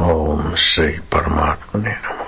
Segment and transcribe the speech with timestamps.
[0.00, 2.19] ओम श्री परमात्मा ने नमो।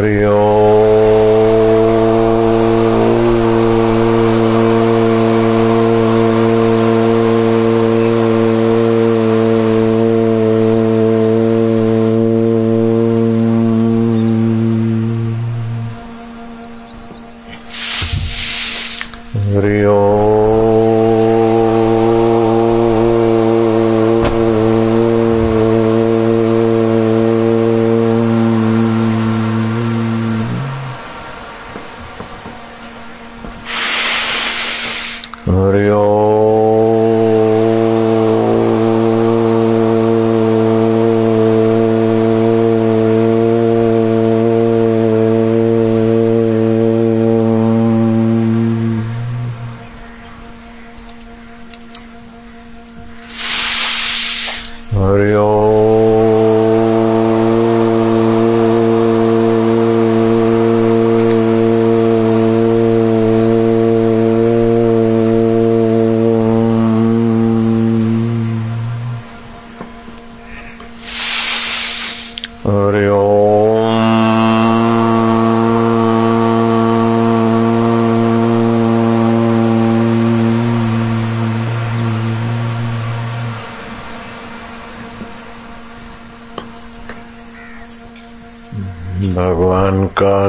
[0.00, 0.59] हरि ओ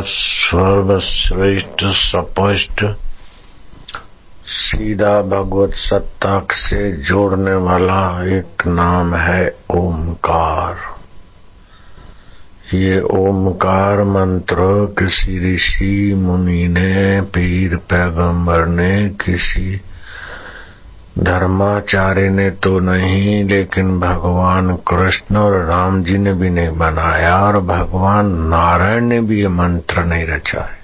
[0.02, 2.96] सर्वश्रेष्ठ स्पष्ट
[4.46, 10.76] सीधा भगवत सत्ता से जोड़ने वाला एक नाम है ओमकार।
[12.76, 14.56] ये ओमकार मंत्र
[15.00, 19.82] किसी ऋषि मुनि ने, पीर पैगंबर ने, किसी
[21.20, 27.60] धर्माचार्य ने तो नहीं, लेकिन भगवान कृष्ण और राम जी ने भी नहीं बनाया और
[27.60, 30.82] भगवान नारायण ने भी ये मंत्र नहीं रचा है।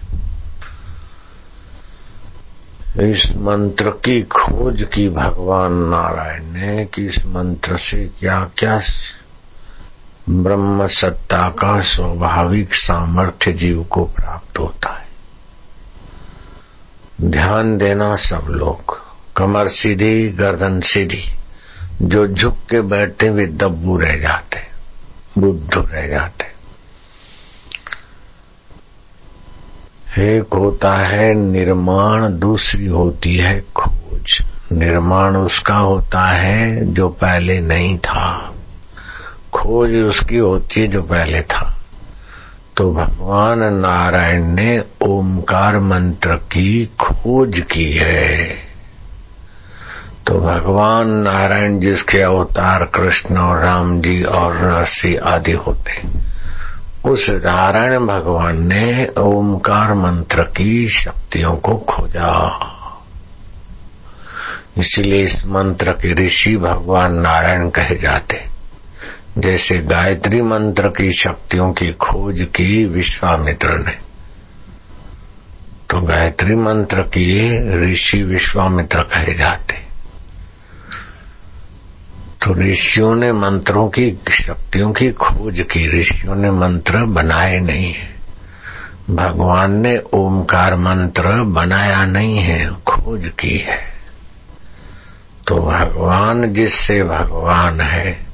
[3.12, 8.82] इस मंत्र की खोज की भगवान नारायण ने कि इस मंत्र से क्या क्या
[10.30, 15.08] ब्रह्म सत्ता का स्वाभाविक सामर्थ्य जीव को प्राप्त होता है।
[17.30, 19.07] ध्यान देना सब लोग।
[19.38, 21.24] कमर सीधी, गर्दन सीधी।
[22.02, 24.60] जो झुक के बैठते वे दब्बू रह जाते
[25.42, 26.48] बुद्ध रह जाते
[30.38, 37.98] एक होता है निर्माण, दूसरी होती है खोज। निर्माण उसका होता है जो पहले नहीं
[37.98, 38.56] था।
[39.54, 41.82] खोज उसकी होती है जो पहले था।
[42.78, 48.67] तो भगवान नारायण ने ओमकार मंत्र की खोज की है।
[50.28, 56.02] तो भगवान नारायण जिसके अवतार कृष्ण और राम जी और नरसी आदि होते
[57.10, 62.34] उस नारायण भगवान ने ओमकार मंत्र की शक्तियों को खोजा।
[64.78, 68.44] इसलिए इस मंत्र के ऋषि भगवान नारायण कहे जाते
[69.38, 73.98] जैसे गायत्री मंत्र की शक्तियों की खोज की विश्वामित्र ने
[75.90, 77.28] तो गायत्री मंत्र की
[77.92, 79.87] ऋषि विश्वामित्र कहे जाते
[82.48, 88.16] तो ऋषियों ने मंत्रों की, शक्तियों की खोज की। ऋषियों ने मंत्र बनाए नहीं है।
[89.10, 93.78] भगवान ने ओमकार मंत्र बनाया नहीं है, खोज की है।
[95.48, 98.28] तो भगवान जिससे भगवान है,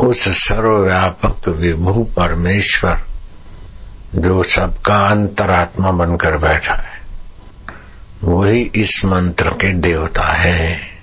[0.00, 3.00] उस सर्वव्यापक विभू परमेश्वर,
[4.14, 7.00] जो सबका अंतरात्मा बनकर बैठा है,
[8.24, 10.93] वही इस मंत्र के देवता है।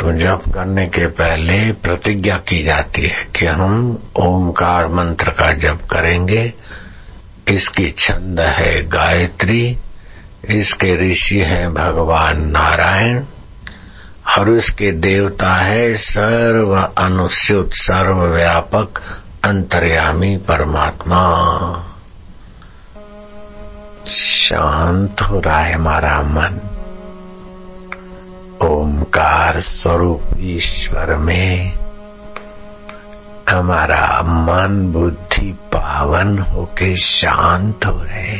[0.00, 5.78] तो जप करने के पहले प्रतिज्ञा की जाती है कि हम ओमकार मंत्र का जप
[5.90, 6.54] करेंगे।
[7.48, 9.78] इसकी छंद है गायत्री,
[10.44, 13.24] इसके ऋषि हैं भगवान नारायण,
[14.38, 19.02] और इसके देवता है सर्व अनुस्युत सर्व व्यापक
[19.44, 21.22] अंतर्यामी परमात्मा।
[24.08, 26.67] शांत हो रहा है हमारा मन।
[28.62, 31.72] ओमकार स्वरूप ईश्वर में
[33.48, 38.38] हमारा मन बुद्धि पावन होके शांत हो रहे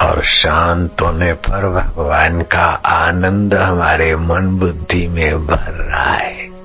[0.00, 6.55] और शांत होने पर भगवान का आनंद हमारे मन बुद्धि में भर रहा है।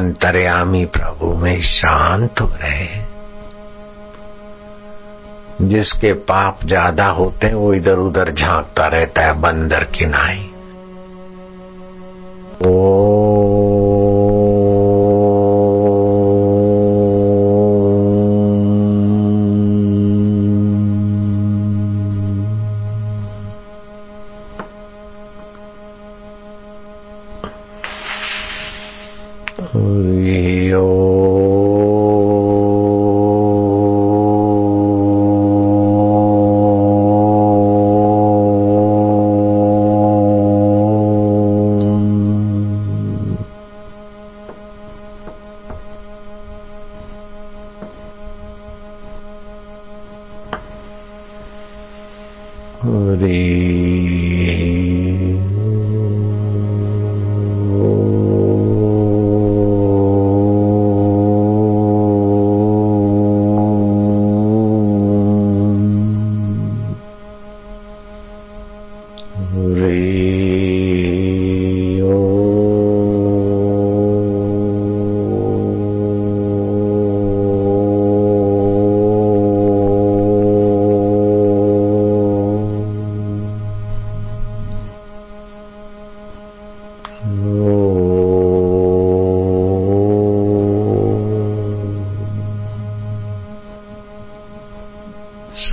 [0.00, 1.09] अंतर्यामी प्रभु
[1.40, 3.10] में शांत हो रहे।
[5.62, 10.49] जिसके पाप ज़्यादा होते हैं, वो इधर उधर झांकता रहता है बंदर की नाई।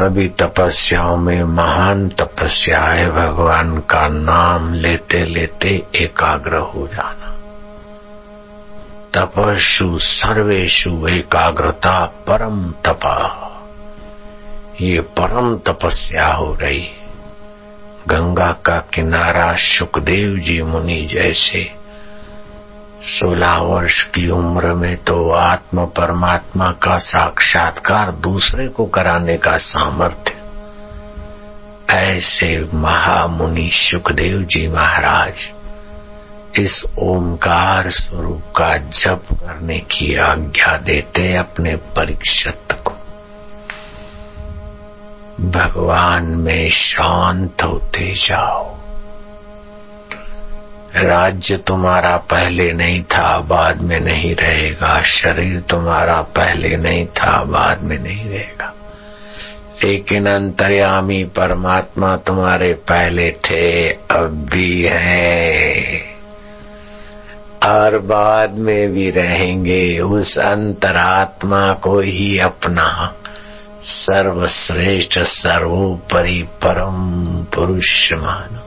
[0.08, 7.38] सभी तपस्याओं में महान तपस्या है, भगवान का नाम लेते लेते एकाग्र हो जाना।
[9.14, 13.52] तपस्ु सर्वेशु एकाग्रता परम तपा।
[14.82, 16.88] ये परम तपस्या हो रही।
[18.08, 21.77] गंगा का किनारा सुखदेव जी मुनि जैसे
[23.08, 30.34] सोलह वर्ष की उम्र में तो आत्म परमात्मा का साक्षात्कार दूसरे को कराने का सामर्थ्य।
[31.94, 35.34] ऐसे महामुनि सुखदेव जी महाराज,
[36.60, 42.92] इस ओमकार स्वरूप का जप करने की आज्ञा देते अपने परीक्षित को।
[45.50, 48.87] भगवान में शांत होते जाओ।
[50.98, 57.82] राज्य तुम्हारा पहले नहीं था, बाद में नहीं रहेगा। शरीर तुम्हारा पहले नहीं था, बाद
[57.82, 58.74] में नहीं रहेगा।
[59.84, 65.84] लेकिन अंतर्यामी परमात्मा तुम्हारे पहले थे, अब भी है।
[67.64, 73.14] और बाद में भी रहेंगे, उस अंतरात्मा को ही अपना
[73.84, 78.67] सर्वश्रेष्ठ, सर्वोपरि परम पुरुष मानो।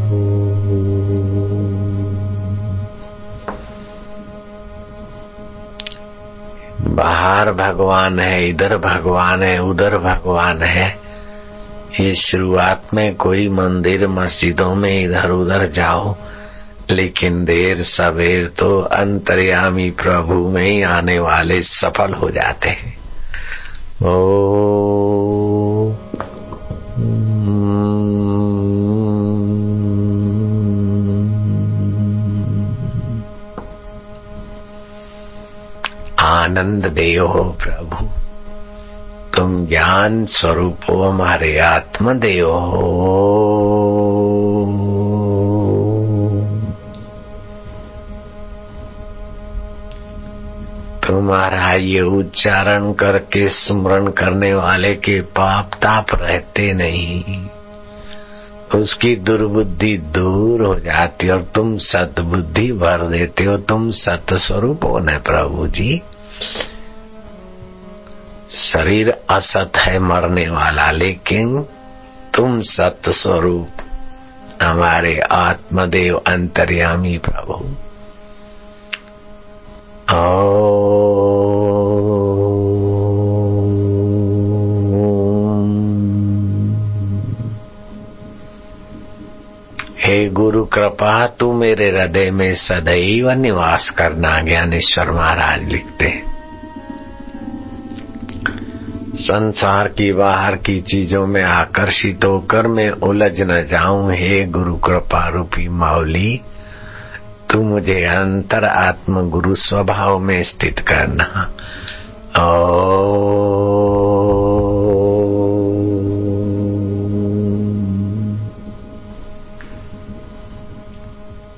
[7.01, 10.89] बाहर भगवान है, इधर भगवान है, उधर भगवान है।
[11.99, 16.15] ये शुरुआत में कोई मंदिर मस्जिदों में इधर उधर जाओ,
[16.89, 22.93] लेकिन देर सवेर तो अंतर्यामी प्रभु में ही आने वाले सफल हो जाते हैं।
[24.03, 24.15] ओ
[36.51, 38.09] आनंद देव हो प्रभु।
[39.37, 43.05] तुम ज्ञान स्वरूप हो, हमारे आत्मदेव हो।
[51.07, 57.47] तुम्हारा ये उच्चारण करके, स्मरण करने वाले के पाप ताप रहते नहीं।
[58.75, 64.99] उसकी दुर्बुद्धि दूर हो जाती और तुम सतबुद्धि भर देते हो, तुम सत स्वरूप हो
[64.99, 66.01] न प्रभु जी?
[68.51, 71.65] शरीर असत है मरने वाला, लेकिन
[72.35, 73.67] तुम सत स्वरूप।
[74.63, 77.75] हमारे आत्मदेव अंतर्यामी प्रभु।
[90.05, 96.30] हे गुरु, कृपा तू मेरे हृदय में सदैव निवास करना, ज्ञानेश्वर महाराज लिखते हैं।
[99.15, 105.27] संसार की बाहर की चीज़ों में आकर्षित होकर मैं उलझ न जाऊँ। हे गुरु कृपा
[105.27, 106.41] रूपी माउली
[107.51, 111.51] तू मुझे अंतर आत्म गुरु स्वभाव में स्थित करना।
[112.39, 112.91] ओ।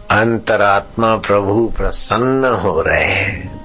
[0.09, 3.62] अंतरात्मा प्रभु प्रसन्न हो रहे हैं।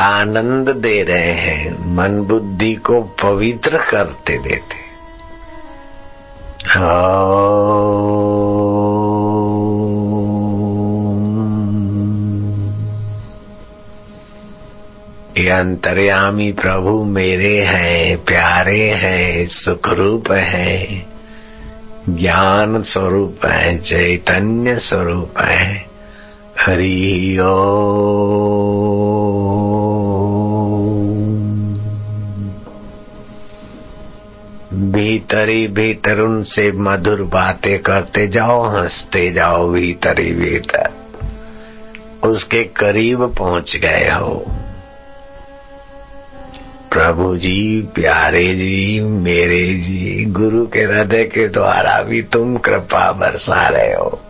[0.00, 4.90] आनंद दे रहे हैं, मन बुद्धि को पवित्र करते देते।
[15.42, 21.06] ये अंतर्यामी प्रभु मेरे हैं, प्यारे हैं, सुखरूप हैं,
[22.08, 25.90] ज्ञान स्वरूप है, चैतन्य स्वरूप है।
[26.60, 28.99] हरि ओ।
[34.90, 40.90] भीतरी भीतर उनसे मधुर बातें करते जाओ, हँसते जाओ भीतरी भीतर।
[42.28, 44.44] उसके करीब पहुँच गए हो।
[46.92, 53.68] प्रभु जी, प्यारे जी, मेरे जी, गुरु के हृदय के द्वारा भी तुम कृपा बरसा
[53.68, 54.20] रहे हो।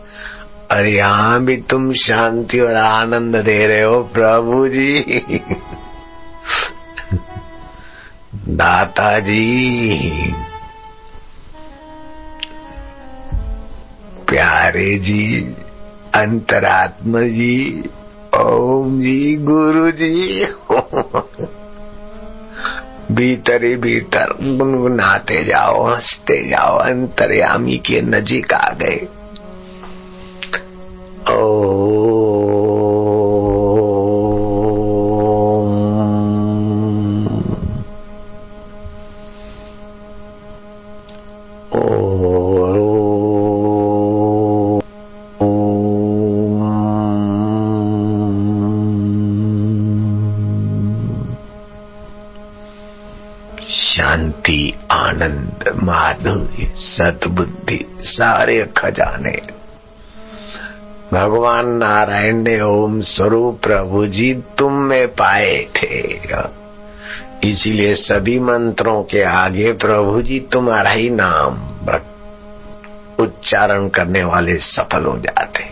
[0.72, 5.22] और यहाँ भी तुम शांति और आनंद दे रहे हो, प्रभु जी।
[8.48, 10.34] दाता जी
[14.30, 15.56] प्यारे जी,
[16.14, 17.84] अंतरात्मा जी,
[18.40, 20.44] ओम जी, गुरु जी।
[23.14, 29.08] भीतर ही भीतर गुनगुनाते जाओ, हँसते जाओ, अंतर्यामी के नजीक आ गए।
[31.34, 31.49] ओ
[58.90, 59.60] खजाने
[61.12, 66.18] भगवान नारायण ने ओम स्वरूप प्रभु जी तुम में पाए थे।
[67.44, 71.58] इसीलिए सभी मंत्रों के आगे प्रभु जी तुम्हारा ही नाम
[73.20, 75.64] उच्चारण करने वाले सफल हो जाते।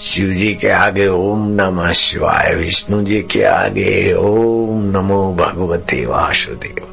[0.00, 6.89] शिव जी के आगे ओम नमः शिवाय, विष्णु जी के आगे ओम नमो भगवते वासुदेव।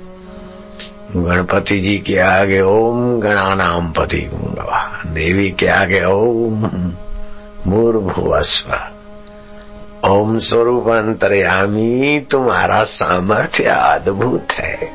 [1.15, 4.29] गणपति जी के आगे ओम गणानाम पति
[5.13, 6.65] देवी के आगे ओम
[7.67, 8.73] मूर्भुवस्व।
[10.09, 14.89] ओम स्वरूप अंतर्यामी तुम्हारा सामर्थ्य अद्भुत है।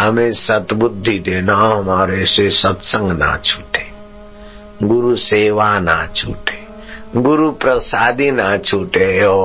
[0.00, 3.86] हमें सतबुद्धि देना, हमारे से सत्संग ना छूटे।
[4.86, 6.62] गुरु सेवा ना छूटे।
[7.20, 9.38] गुरु प्रसादी ना छूटे। ओ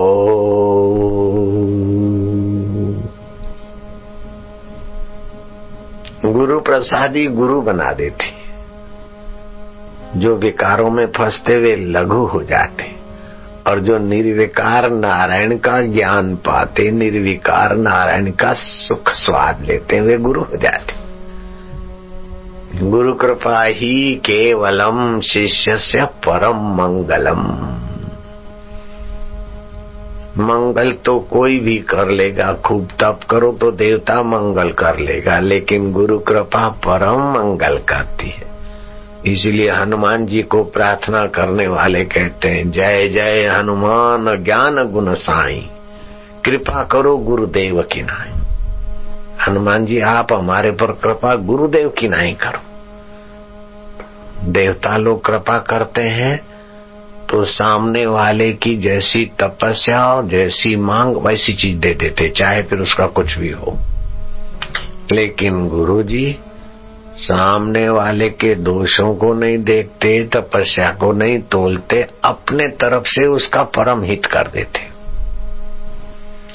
[6.48, 8.25] गुरु प्रसादी गुरु बना देती।
[10.20, 12.96] जो विकारों में फंसते वे लघु हो जाते।
[13.68, 20.42] और जो निर्विकार नारायण का ज्ञान पाते, निर्विकार नारायण का सुख स्वाद लेते, वे गुरु
[20.42, 20.94] हो जाते।
[22.86, 27.76] गुरु कृपा ही केवलम शिष्य से परम मंगलम।
[30.39, 35.91] मंगल तो कोई भी कर लेगा। खूब तप करो तो देवता मंगल कर लेगा, लेकिन
[35.91, 38.46] गुरु कृपा परम मंगल करती है।
[39.25, 45.70] इसलिए हनुमान जी को प्रार्थना करने वाले कहते हैं, जय जय हनुमान ज्ञान गुण साई,
[46.46, 48.32] कृपा करो गुरुदेव की नाई।
[49.48, 52.62] हनुमान जी, आप हमारे पर कृपा गुरुदेव की नाई करो।
[54.51, 56.57] देवता लोग कृपा करते हैं
[57.29, 62.79] तो सामने वाले की जैसी तपस्या और जैसी मांग वैसी चीज़ दे देते, चाहे फिर
[62.79, 63.77] उसका कुछ भी हो।
[65.12, 66.39] लेकिन गुरु जी
[67.15, 73.63] सामने वाले के दोषों को नहीं देखते, तपस्या को नहीं तोलते, अपने तरफ़ से उसका
[73.63, 74.98] परम हित कर देते।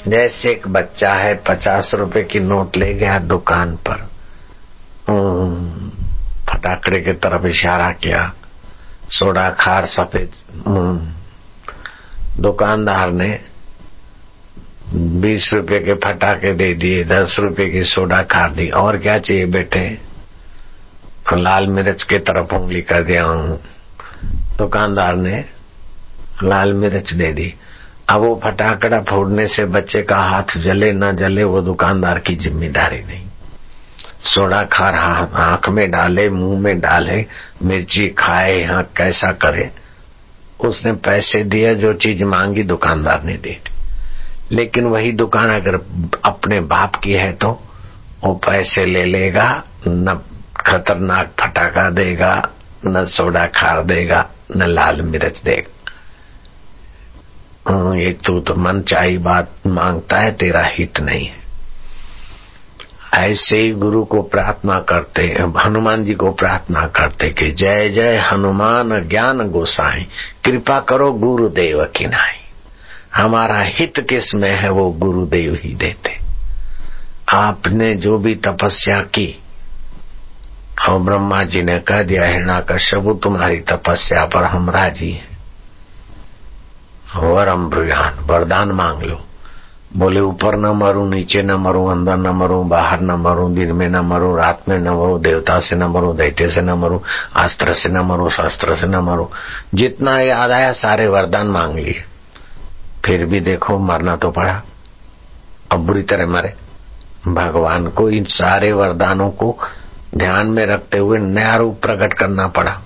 [0.07, 4.07] जैसे एक बच्चा है, पचास रुपए की नोट ले गया दुकान पर।
[6.49, 8.33] फटाकड़े की तरफ़ इशारा किया।
[9.13, 10.31] सोडा खार सफ़ेद।
[12.39, 13.29] दुकानदार ने
[15.21, 19.45] बीस रुपए के फटाके दे दिए दस रुपए की सोडा खार दी। और क्या चाहिए
[19.45, 19.85] बेटे?
[21.33, 23.59] लाल मिर्च के तरफ़ उंगली कर दिया हूँ।
[24.57, 25.43] दुकानदार ने
[26.43, 27.53] लाल मिर्च दे दी।
[28.09, 33.01] अब वो फटाकड़ा फोड़ने से बच्चे का हाथ जले न जले वो दुकानदार की ज़िम्मेदारी
[33.03, 33.27] नहीं।
[34.23, 37.25] सोडा खा खार आँख में डाले, मुँह में डाले,
[37.61, 39.71] मिर्ची खाए, यहाँ कैसा करे?
[40.59, 45.75] उसने पैसे दिए, जो चीज़ मांगी, दुकानदार ने दे दी। लेकिन वही दुकान अगर
[46.25, 47.63] अपने बाप की है तो
[48.23, 50.21] वो पैसे ले लेगा, न
[50.57, 52.49] खतरनाक फटाका देगा,
[52.85, 55.69] न सोडा खार देगा, न लाल मिर्च देगा।
[57.95, 61.42] ये तू तो मन चाही बात माँगता है, तेरा हित नहीं है।
[63.13, 65.21] ऐसे ही गुरु को प्रार्थना करते,
[65.59, 70.07] हनुमान जी को प्रार्थना करते कि जय जय हनुमान ज्ञान गोसाई,
[70.45, 72.39] कृपा करो गुरुदेव की नाई।
[73.15, 76.17] हमारा हित किसमें है वो गुरुदेव ही देते।
[77.29, 79.39] आपने जो भी तपस्या की,
[80.89, 85.33] और ब्रह्मा जी ने कह दिया हिरणा कश्यपु तुम्हारी तपस्या पर हम राज़ी हैं।
[87.15, 89.21] वरम ब्रुयान वरदान मांग लो।
[89.97, 93.89] बोले, ऊपर न मरू, नीचे न मरू, अंदर न मरू, बाहर न मरू, दिन में
[93.89, 97.01] न मरू, रात में न मरू, देवता से न मरू, दैत्य से न मरू,
[97.35, 99.29] अस्त्र से न मरू, शस्त्र से न मरू।
[99.75, 102.03] जितना याद आया, सारे वरदान मांग लिए।
[103.05, 104.61] फिर भी देखो, मरना तो पड़ा।
[105.71, 106.53] अब बुरी तरह मरे।
[107.27, 109.57] भगवान को इन सारे वरदानों को
[110.17, 112.81] ध्यान में रखते हुए नया रूप प्रकट करना पड़ा।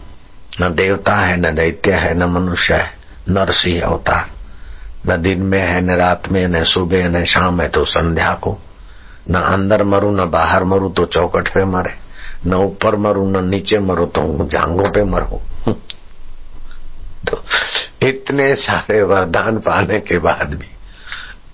[0.62, 2.98] न देवता है, न दैत्य है, न मनुष्य है
[3.30, 4.37] नरसिंह अवतार।
[5.10, 8.58] न दिन में है, न रात में, न सुबह, न शाम है तो संध्या को।
[9.30, 11.94] न अंदर मरू, न बाहर मरू तो चौकट पे मरे।
[12.46, 15.42] न ऊपर मरू, न नीचे मरू तो जांगों पे मरो।
[17.28, 17.44] तो
[18.08, 20.68] इतने सारे वरदान पाने के बाद भी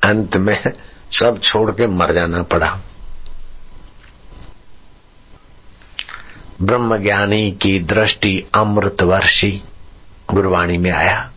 [0.03, 0.63] अंत में
[1.11, 2.79] सब छोड़ के मर जाना पड़ा।
[6.61, 9.63] ब्रह्म ज्ञानी की दृष्टि अमृत वर्षी
[10.33, 11.29] गुरवाणी में आया।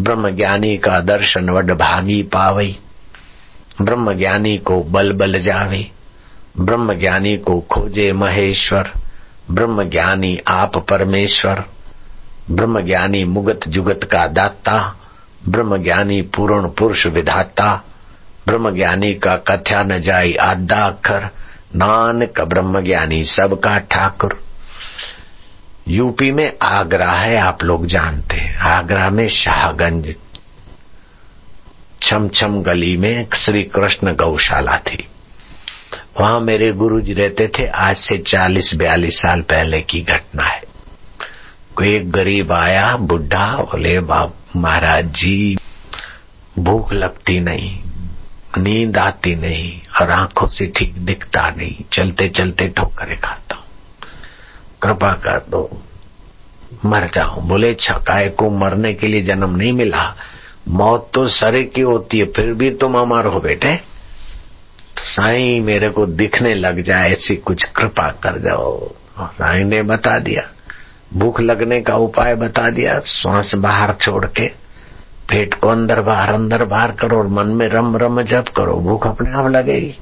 [0.00, 2.78] ब्रह्म ज्ञानी का दर्शन वड भागी पावई
[3.82, 5.90] ब्रह्म ज्ञानी को बल बल जावे।
[6.60, 8.90] ब्रह्म ज्ञानी को खोजे महेश्वर।
[9.50, 11.64] ब्रह्म ज्ञानी आप परमेश्वर।
[12.50, 14.96] ब्रह्म ज्ञानी मुगत जुगत का दाता।
[15.48, 17.84] ब्रह्म ज्ञानी पूर्ण पुरुष विधाता।
[18.46, 21.30] ब्रह्म ज्ञानी का कथ्या न जाई आधा अक्षर
[21.76, 24.47] नानक ब्रह्म ज्ञानी सबका ठाकुर।
[25.90, 30.14] यूपी में आगरा है, आप लोग जानते हैं। आगरा में शाहगंज
[32.02, 35.08] छम छम गली में श्री कृष्ण गौशाला थी।
[36.20, 40.62] वहाँ मेरे गुरु जी रहते थे। आज से चालीस बयालीस साल पहले की घटना है।
[41.76, 45.56] कोई एक गरीब आया, बुढ़ा, बोले, बाप महाराज जी,
[46.58, 47.78] भूख लगती नहीं,
[48.58, 53.64] नींद आती नहीं और आँखों से ठीक दिखता नहीं। चलते चलते ठोकरे खाता
[54.82, 55.82] कृपा कर दो।
[56.84, 60.14] मर जाऊँ। बोले, छकाए को मरने के लिए जन्म नहीं मिला।
[60.68, 63.76] मौत तो सरे की होती है, फिर भी तुम अमर हो बेटे।
[64.96, 70.18] तो साईं, मेरे को दिखने लग जाए, ऐसी कुछ कृपा कर जाओ। साईं ने बता
[70.18, 70.42] दिया।
[71.14, 74.48] भूख लगने का उपाय बता दिया। श्वास बाहर छोड़ के,
[75.28, 79.06] पेट को अंदर बाहर अंदर बाहर करो और मन में रम रम जप करो। भूख
[79.06, 79.94] अपने आप लगेगी।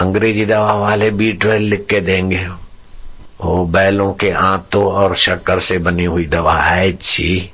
[0.00, 2.48] अंग्रेज़ी दवा वाले बी ट्वेल्व लिख के देंगे।
[3.40, 7.52] वो बैलों के आंतों और शक्कर से बनी हुई दवा है, छी।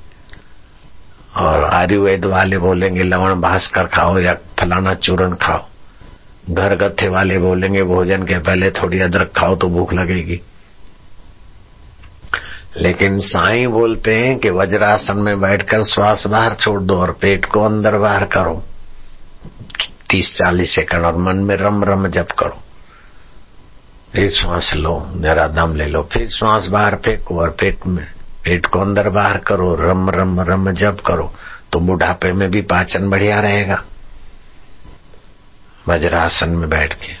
[1.37, 5.65] और आयुर्वेद वाले बोलेंगे, लवण भास्कर खाओ या फलाना चूरण खाओ।
[6.49, 10.41] घर गत्थे वाले बोलेंगे, भोजन के पहले थोड़ी अदरक खाओ तो भूख लगेगी।
[12.77, 17.63] लेकिन साईं बोलते हैं कि वज्रासन में बैठकर श्वास बाहर छोड़ दो और पेट को
[17.63, 18.63] अंदर बाहर करो।
[20.11, 22.57] तीस चालीस सेकंड और मन में रम रम जप करो।
[24.13, 28.05] फिर श्वास लो, जरा दम ले लो, फिर श्वास बाहर फेंको और पेट में,
[28.43, 31.31] पेट को अंदर बाहर करो रम रम रम जप करो
[31.73, 33.81] तो बुढ़ापे में भी पाचन बढ़िया रहेगा।
[35.87, 37.13] वज्रासन में बैठ के।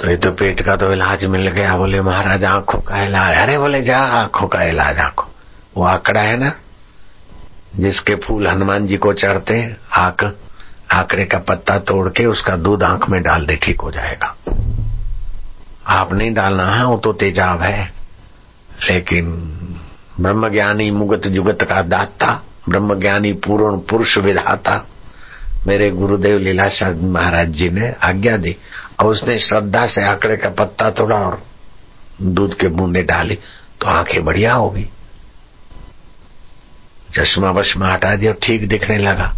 [0.00, 3.58] तो ये तो पेट का तो इलाज मिल गया, बोले महाराज, आँखों का इलाज, अरे
[3.58, 5.30] बोले, जा आँखों का इलाज, आँखों।
[5.76, 6.52] वो आंकड़ा है ना,
[7.76, 10.24] जिसके फूल हनुमान जी को चढ़ते आक
[10.92, 14.36] आंकड़े का पत्ता तोड़ के उसका दूध आँख में डाल दे, ठीक हो जाएगा।
[15.88, 17.92] आप नहीं डालना है, वो तो तेजाब है।
[18.90, 19.30] लेकिन
[20.20, 24.84] ब्रह्म ज्ञानी मुगत जुगत का दाता ब्रह्म ज्ञानी पूर्ण पुरुष विधाता,
[25.66, 28.56] मेरे गुरुदेव लीलाशाह महाराज जी ने आज्ञा दी
[29.00, 31.42] और उसने श्रद्धा से आंकड़े का पत्ता तोड़ा और
[32.22, 33.34] दूध के बूंदे डाली
[33.80, 34.88] तो आँखें बढ़िया होगी
[37.16, 39.32] चश्मा वश्मा हटा दिया, ठीक दिखने लगा।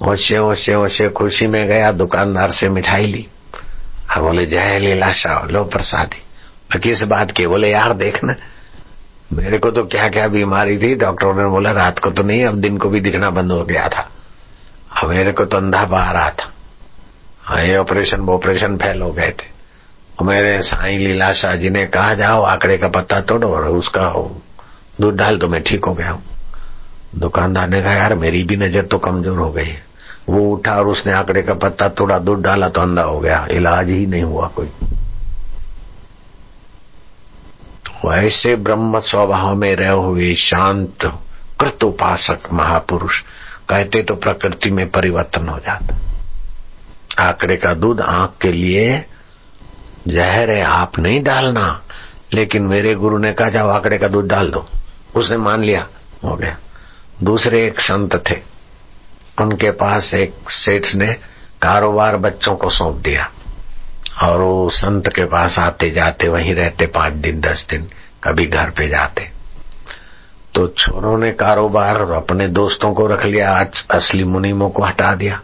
[0.00, 3.26] ओसे ओसे ओसे खुशी में गया, दुकानदार से मिठाई ली।
[4.10, 6.22] और बोले, जय लीलाशाह लो प्रसादी।
[6.80, 8.34] किस बात की, बोले, यार देखना
[9.32, 12.54] मेरे को तो क्या क्या बीमारी थी, डॉक्टरों ने बोला, रात को तो नहीं, अब
[12.54, 14.08] दिन को भी दिखना बंद हो गया था।
[15.02, 16.52] अब मेरे को तो अंधा बा रहा था।
[17.42, 19.46] हाँ ये ऑपरेशन, वो ऑपरेशन फेल हो गए थे।
[20.20, 24.08] और मेरे साईं लीलाशाह जी ने कहा, जाओ, आंकड़े का पत्ता तोड़ो और उसका
[25.00, 26.22] दूध डाल तो मैं ठीक हो गया हूँ।
[27.16, 29.87] दुकानदार ने कहा, यार मेरी भी नज़र तो कमज़ोर हो गई है।
[30.28, 33.88] वो उठा और उसने आंकड़े का पत्ता थोड़ा दूध डाला तो अंधा हो गया। इलाज
[33.88, 34.72] ही नहीं हुआ कोई।
[38.06, 41.20] वैसे ब्रह्म स्वभाव में रह हुए शांत
[41.60, 43.20] कृत उपासक महापुरुष,
[43.68, 45.94] कहते तो प्रकृति में परिवर्तन हो जाता।
[47.24, 49.04] आंकड़े का दूध आँख के लिए
[50.08, 51.82] जहर है, आप नहीं डालना।
[52.32, 54.66] लेकिन मेरे गुरु ने कहा, जाओ आंकड़े का दूध डाल दो।
[55.16, 55.86] उसने मान लिया,
[56.24, 56.56] हो गया।
[57.22, 58.57] दूसरे एक संत थे।
[59.40, 61.06] उनके पास एक सेठ ने
[61.62, 63.30] कारोबार बच्चों को सौंप दिया
[64.22, 67.88] और वो संत के पास आते जाते, वहीं रहते पाँच दिन, दस दिन,
[68.24, 69.30] कभी घर पे जाते।
[70.54, 75.40] तो छोरों ने कारोबार अपने दोस्तों को रख लिया, आज असली मुनिमों को हटा दिया।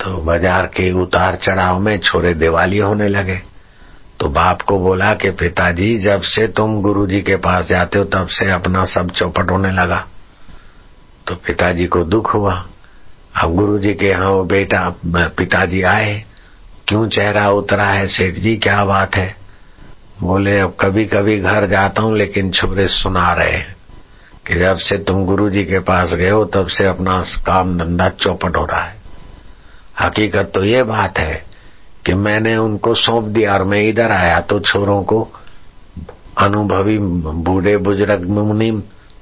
[0.00, 3.40] तो बाज़ार के उतार चढ़ाव में छोरे दिवाली होने लगे।
[4.20, 8.26] तो बाप को बोला कि पिताजी, जब से तुम गुरुजी के पास जाते हो, तब
[8.26, 10.06] से अपना सब चौपट होने लगा।
[11.26, 12.66] तो पिताजी को दुख हुआ।
[13.34, 16.24] अब गुरु जी के यहाँ वो बेटा पिताजी आए।
[16.88, 18.06] क्यों चेहरा उतरा है?
[18.06, 19.34] सेठ जी क्या बात है?
[20.20, 23.58] बोले अब कभी कभी घर जाता हूँ लेकिन छोरे सुना रहे
[24.46, 28.08] कि जब से तुम गुरु जी के पास गए हो तब से अपना काम धंधा
[28.10, 29.00] चौपट हो रहा है।
[30.00, 31.42] हकीकत तो ये बात है
[32.06, 35.20] कि मैंने उनको सौंप दिया और मैं इधर आया तो छोरों को
[36.38, 38.70] अनुभवी बूढ़े बुज़ुर्ग मुनि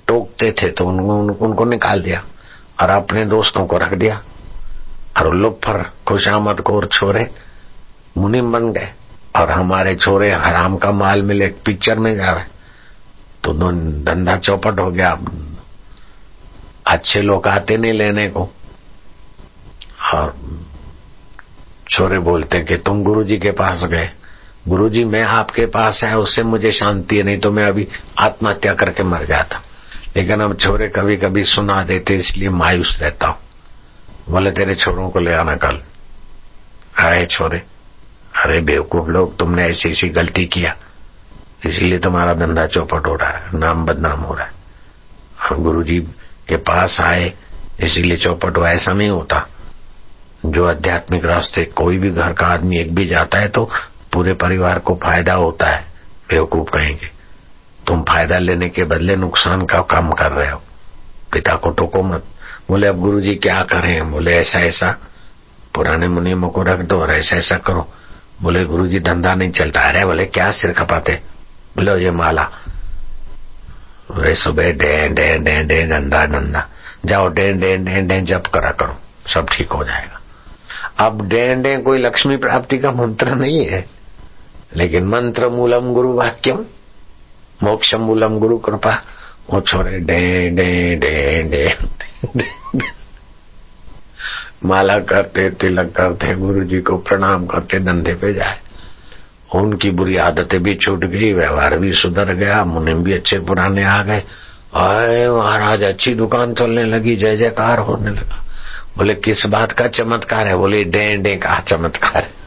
[0.09, 2.23] टोकते थे तो उनको, उनको निकाल दिया।
[2.81, 4.23] और अपने दोस्तों को रख दिया।
[5.19, 7.31] और लुफर खुशामद को छोरे
[8.19, 8.93] मुनिम बन गए।
[9.37, 12.45] और हमारे छोरे हराम का माल मिले पिक्चर में जा रहे।
[13.45, 13.53] तो
[14.03, 15.19] धंधा चौपट हो गया।
[16.87, 18.51] अच्छे लोग आते नहीं लेने को।
[20.15, 20.37] और
[21.91, 24.11] छोरे बोलते कि तुम गुरुजी के पास गए।
[24.69, 27.89] गुरुजी, मैं आपके पास आया, उससे मुझे शांति है, नहीं तो मैं अभी
[28.19, 29.61] आत्महत्या करके मर जाता।
[30.17, 33.39] लेकिन अब छोरे कभी कभी सुना देते, इसलिए मायूस रहता हूँ।
[34.29, 35.83] बोले, तेरे छोरों को ले आना कल।
[36.99, 37.59] आए छोरे।
[38.45, 40.77] अरे, बेवकूफ़ लोग, तुमने ऐसी ऐसी गलती किया।
[41.67, 44.53] इसीलिए तुम्हारा धंधा चौपट हो रहा है, नाम बदनाम हो रहा है।
[45.51, 45.99] और गुरु जी
[46.49, 47.33] के पास आए,
[47.81, 49.47] इसीलिए चौपट हुआ ऐसा नहीं होता।
[50.47, 53.71] जो आध्यात्मिक रास्ते कोई भी घर का आदमी एक भी जाता है तो
[54.13, 55.85] पूरे परिवार को फ़ायदा होता है,
[56.31, 57.20] बेवकूफ़ कहेंगे।
[57.91, 60.63] तुम फ़ायदा लेने के बदले नुकसान का काम कर रहे हो।
[61.33, 62.25] पिता को टोको मत।
[62.69, 64.11] बोले, अब गुरु जी क्या करें?
[64.11, 64.97] बोले, ऐसा ऐसा।
[65.75, 67.93] पुराने मुनिमों को रख दो और ऐसा ऐसा करो।
[68.43, 71.13] बोले गुरु जी धंधा नहीं चलता। अरे, बोले, क्या सिर खपाते?
[71.77, 72.51] बोले, ये माला।
[74.11, 76.69] वे सुबह डे डे डे डे धंधा धंधा
[77.07, 80.21] जाओ, डे डे डे डे, जप करा करो। सब ठीक हो जाएगा।
[81.07, 83.87] अब डे डे कोई लक्ष्मी प्राप्ति का मंत्र नहीं है।
[84.77, 86.65] लेकिन मंत्र मूलम गुरु वाक्यम
[87.63, 88.95] मोक्ष मूलम गुरु कृपा।
[89.51, 91.77] वो छोरे डे डे डे, डे
[94.65, 98.59] माला करते तिलक करते गुरु जी को प्रणाम करते धंधे पे जाए।
[99.55, 104.03] उनकी बुरी आदतें भी छूट गई व्यवहार भी सुधर गया मुनिम भी अच्छे पुराने आ
[104.03, 104.21] गए।
[104.75, 108.45] अरे महाराज अच्छी दुकान चलने लगी जय जयकार होने लगा।
[108.97, 110.57] बोले किस बात का चमत्कार है?
[110.57, 112.39] बोले डे डे का चमत्कार है।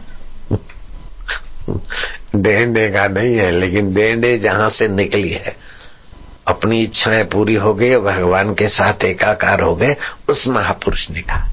[2.36, 5.56] डे का नहीं है, लेकिन डेंडे जहाँ से निकली है।
[6.48, 9.96] अपनी इच्छाएँ पूरी हो गई भगवान के साथ एकाकार हो गए,
[10.30, 11.50] उस महापुरुष ने कहा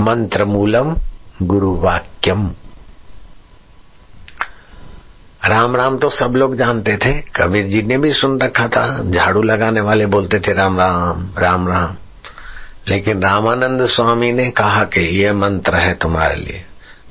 [0.00, 0.96] मंत्र मूलम
[1.42, 2.50] गुरु वाक्यम
[5.44, 9.42] राम राम तो सब लोग जानते थे, कबीर जी ने भी सुन रखा था, झाड़ू
[9.42, 11.94] लगाने वाले बोलते थे, राम राम राम राम।
[12.88, 16.64] लेकिन रामानंद स्वामी ने कहा कि ये मंत्र है तुम्हारे लिए।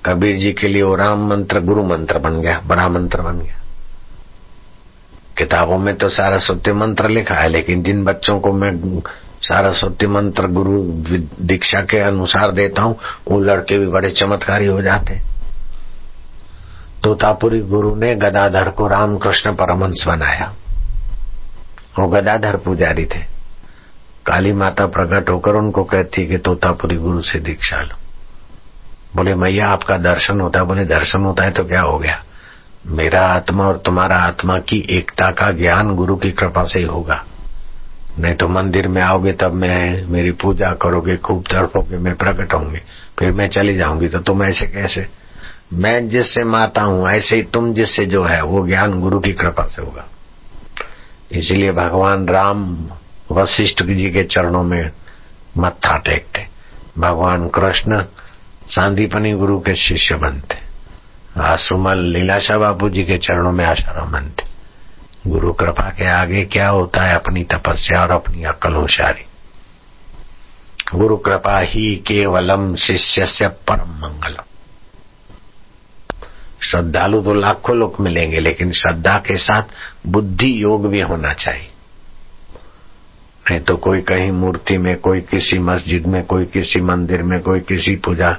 [0.05, 3.59] कबीर जी के लिए वो राम मंत्र, गुरु मंत्र बन गया, बड़ा मंत्र बन गया।
[5.37, 9.01] किताबों में तो सारा सत्य मंत्र लिखा है, लेकिन जिन बच्चों को मैं
[9.41, 10.81] सरस्वती मंत्र, गुरु
[11.41, 12.99] दीक्षा के अनुसार देता हूँ
[13.31, 15.19] वो लड़के भी बड़े चमत्कारी हो जाते
[17.03, 20.53] तोतापुरी गुरु ने गदाधर को रामकृष्ण परमंश बनाया।
[21.99, 23.19] वो गदाधर पुजारी थे।
[24.25, 28.06] काली माता प्रकट होकर उनको कहती कि तोतापुरी गुरु से दीक्षा लो।
[29.17, 32.23] बोले, मैया, आपका दर्शन होता है। बोले, दर्शन होता है तो क्या हो गया?
[32.87, 37.25] मेरा आत्मा और तुम्हारा आत्मा की एकता का ज्ञान गुरु की कृपा से ही होगा।
[38.19, 42.81] नहीं तो मंदिर में आओगे तब मैं, मेरी पूजा करोगे, खूब तड़पोगे, मैं प्रकट होंगे
[43.19, 45.07] फिर मैं चली जाऊँगी तो तुम ऐसे कैसे?
[45.73, 49.63] मैं जिससे माता हूँ, ऐसे ही तुम जिससे जो है, वो ज्ञान गुरु की कृपा
[49.63, 50.05] से होगा।
[51.31, 52.87] इसीलिए भगवान राम
[53.31, 54.91] वशिष्ठ जी के चरणों में
[55.57, 56.47] मत्था टेकते।
[56.99, 58.03] भगवान कृष्ण
[58.69, 60.55] सांदीपनी गुरु के शिष्य बनते।
[61.41, 64.43] आसुमल लीलाशाह बाबू जी के चरणों में आशाराम बनते।
[65.27, 69.25] गुरु कृपा के आगे क्या होता है अपनी तपस्या और अपनी अकल होशारी।
[70.95, 74.43] गुरु कृपा ही केवलम शिष्य से परम मंगलम।
[76.63, 79.63] श्रद्धालु तो लाखों लोग मिलेंगे, लेकिन श्रद्धा के साथ
[80.07, 81.69] बुद्धि योग भी होना चाहिए।
[83.57, 87.59] नहीं तो कोई कहीं मूर्ति में, कोई किसी मस्जिद में, कोई किसी मंदिर में, कोई
[87.59, 88.31] किसी पूजा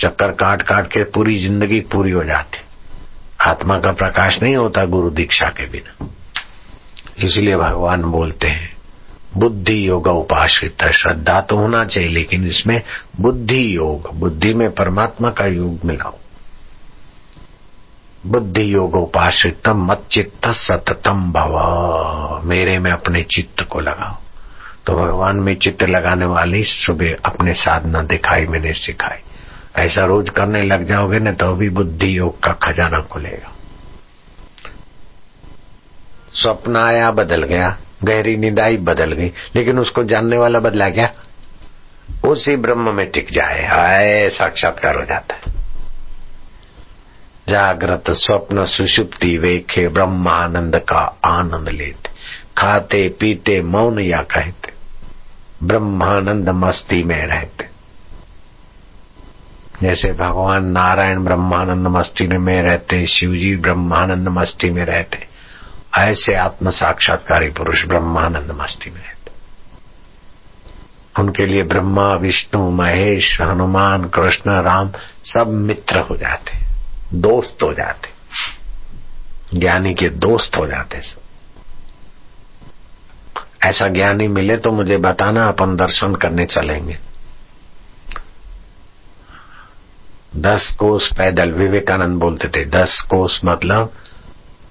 [0.00, 2.58] चक्कर काट काट के पूरी ज़िंदगी पूरी हो जाती।
[3.40, 6.08] आत्मा का प्रकाश नहीं होता गुरु दीक्षा के बिना।
[7.24, 8.70] इसलिए भगवान बोलते हैं,
[9.36, 12.80] बुद्धि योग उपाश्रित श्रद्धा तो होना चाहिए, लेकिन इसमें
[13.20, 16.16] बुद्धि योग, बुद्धि में परमात्मा का योग मिलाओ।
[18.26, 24.16] बुद्धि योग उपाश्रित मत चित्त सततम भव, मेरे में अपने चित्त को लगाओ।
[24.88, 29.18] तो भगवान में चित्त लगाने वाली सुबह अपने साधना दिखाई मैंने सिखाई।
[29.76, 33.52] ऐसा रोज करने लग जाओगे ना तो भी बुद्धि योग का खजाना खुलेगा।
[36.32, 41.12] स्वप्न आया, बदल गया, गहरी निदाई बदल गई, लेकिन उसको जानने वाला बदला क्या?
[42.24, 45.42] उसी ब्रह्म में टिक जाए आए साक्षात्कार हो जाता है।
[47.48, 52.10] जागृत स्वप्न सुषुप्ति वेखे, ब्रह्मानंद का आनंद लेते।
[52.58, 54.77] खाते, पीते, मौन या कहते।
[55.62, 57.68] ब्रह्मानंद मस्ती में रहते।
[59.82, 65.28] जैसे भगवान नारायण ब्रह्मानंद मस्ती में रहते, शिवजी ब्रह्मानंद मस्ती में रहते,
[65.98, 69.32] ऐसे आत्म साक्षात्कारी पुरुष ब्रह्मानंद मस्ती में रहते।
[71.22, 74.90] उनके लिए ब्रह्मा, विष्णु, महेश, हनुमान, कृष्ण, राम
[75.24, 76.52] सब मित्र हो जाते,
[77.14, 78.08] दोस्त हो जाते,
[79.58, 81.27] ज्ञानी के दोस्त हो जाते सब।
[83.62, 86.98] ऐसा ज्ञानी मिले तो मुझे बताना अपन दर्शन करने चलेंगे।
[90.36, 93.92] दस कोस पैदल, विवेकानंद बोलते थे, दस कोस मतलब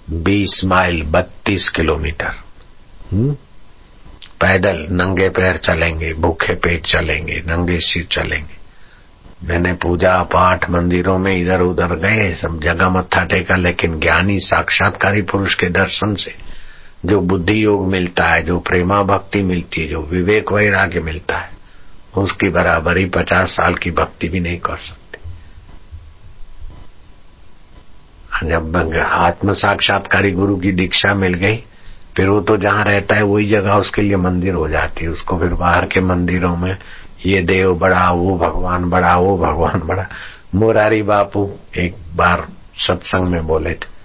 [0.09, 2.29] बीस माइल बत्तीस किलोमीटर।
[3.11, 3.33] हम्म?
[4.41, 8.57] पैदल, नंगे पैर चलेंगे, भूखे पेट चलेंगे, नंगे सिर चलेंगे।
[9.43, 15.21] मैंने पूजा पाठ मंदिरों में इधर उधर गए, सब जगह मत्था टेका, लेकिन ज्ञानी साक्षात्कारी
[15.21, 16.35] पुरुष के दर्शन से
[17.07, 21.49] जो बुद्धि योग मिलता है, जो प्रेमा भक्ति मिलती है, जो विवेक वैराग्य मिलता है,
[22.17, 24.97] उसकी बराबरी पचास साल की भक्ति भी नहीं कर सकती।
[28.49, 31.63] जब आत्म साक्षात्कारी गुरु की दीक्षा मिल गई,
[32.15, 35.39] फिर वो तो जहाँ रहता है, वही जगह उसके लिए मंदिर हो जाती है। उसको
[35.39, 36.77] फिर बाहर के मंदिरों में,
[37.25, 40.07] ये देव बड़ा, वो भगवान बड़ा, वो भगवान बड़ा।
[40.55, 43.96] मोरारी बापू एक बार सत्संग में बोले थे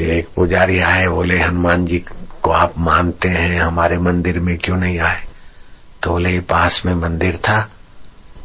[0.00, 2.04] कि एक पुजारी आए, बोले, हनुमान जी
[2.42, 5.22] को आप मानते हैं, हमारे मंदिर में क्यों नहीं आए?
[6.02, 7.70] तो बोले पास में मंदिर था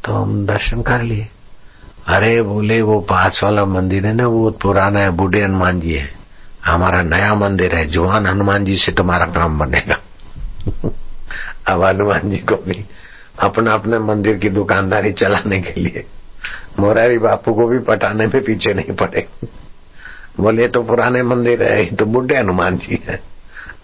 [0.05, 1.27] तो हम दर्शन कर लिए.
[2.07, 6.15] अरे, बोले, वो पास वाला मंदिर है ना, वो पुराना है, बूढ़े हनुमान जी है।
[6.65, 9.97] हमारा नया मंदिर है, जवान हनुमान जी से तुम्हारा काम बनेगा।
[11.67, 12.85] अब हनुमान जी को भी
[13.39, 16.05] अपना अपने मंदिर की दुकानदारी चलाने के लिए,
[16.79, 19.27] मोरारी बापू को भी पटाने में पीछे नहीं पड़े।
[20.39, 23.19] बोले तो पुराने मंदिर है, ये तो बुढ़े हनुमान जी है।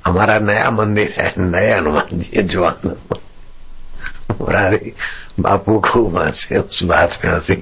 [0.06, 2.98] हमारा नया मंदिर है नए हनुमान जी है, जवान
[4.42, 4.94] मुरारी
[5.40, 7.56] बापू को से, उस बात में हँसी।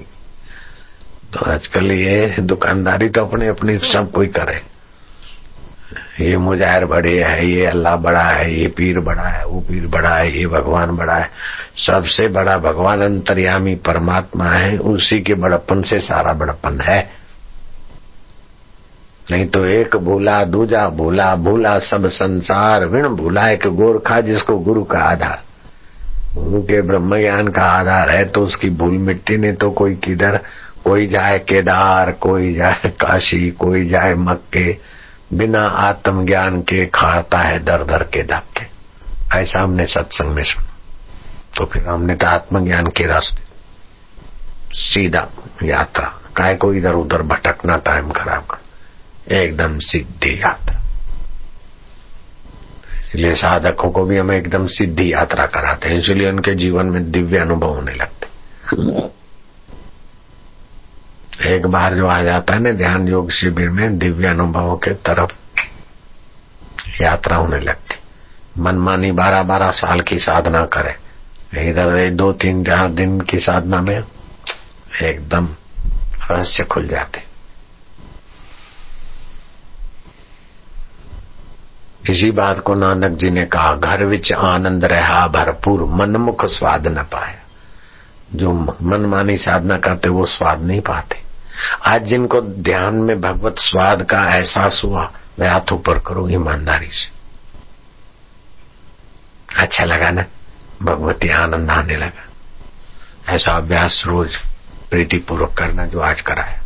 [1.32, 4.62] तो आजकल ये दुकानदारी तो अपने, अपनी सब कोई करे।
[6.20, 10.16] ये मुजाहिर बड़े है, ये अल्लाह बड़ा है, ये पीर बड़ा है, वो पीर बड़ा
[10.16, 11.30] है, ये भगवान बड़ा है।
[11.86, 17.19] सबसे बड़ा भगवान अंतर्यामी परमात्मा है, उसी के बड़प्पन से सारा बड़प्पन है।
[19.30, 24.84] नहीं तो एक भूला, दूजा भूला भूला सब संसार, विण भूला एक गोरखा जिसको गुरु
[24.84, 25.42] का आधार।
[26.34, 30.40] गुरु के ब्रह्म ज्ञान का आधार है तो उसकी भूल मिट्टी ने तो कोई किधर,
[30.84, 34.78] कोई जाए केदार, कोई जाए काशी, कोई जाए मक्के,
[35.34, 38.66] बिना आत्म ज्ञान के खाता है दर दर के धक्के।
[39.38, 40.66] ऐसा हमने सत्संग में सुना।
[41.56, 43.42] तो फिर हमने तो आत्मज्ञान के रास्ते
[44.72, 45.28] सीधा
[45.62, 48.56] यात्रा। काय को इधर उधर भटकना टाइम खराब कर
[49.32, 50.78] एकदम सीधी यात्रा।
[53.00, 57.38] इसलिए साधकों को भी हम एकदम सीधी यात्रा कराते हैं, इसलिए उनके जीवन में दिव्य
[57.38, 58.28] अनुभव होने लगते
[61.46, 65.32] एक बार जो आ जाता है ना ध्यान योग शिविर में, दिव्य अनुभवों के तरफ़
[67.02, 67.96] यात्रा होने लगती
[68.58, 70.94] मनमानी बारह बारह साल की साधना करे।
[71.68, 74.02] इधर दो तीन चार दिन की साधना में
[75.02, 75.48] एकदम
[76.30, 77.29] रहस्य खुल जाते
[82.08, 87.02] इसी बात को नानक जी ने कहा, घर विच आनंद रहा, भरपूर, मनमुख स्वाद न
[87.02, 87.34] पाया
[88.34, 91.22] जो मनमानी साधना करते, वो स्वाद नहीं पाते।
[91.86, 97.20] आज जिनको ध्यान में भगवत स्वाद का एहसास हुआ वे हाथ ऊपर करो ईमानदारी से।
[99.62, 100.24] अच्छा लगा ना?
[100.82, 102.26] भगवती आनंद आने लगा।
[103.34, 104.36] ऐसा अभ्यास रोज
[104.90, 106.59] प्रीति पूर्वक करना जो आज कराया।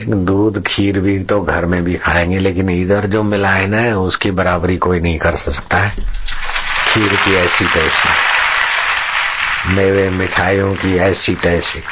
[0.00, 4.30] दूध, खीर भी तो घर में भी खाएँगे, लेकिन इधर जो मिला है ना उसकी
[4.30, 5.96] बराबरी कोई नहीं कर सकता है।
[6.88, 8.08] खीर की ऐसी तैसी
[9.74, 11.82] मेवे मिठाइयों की ऐसी तैसी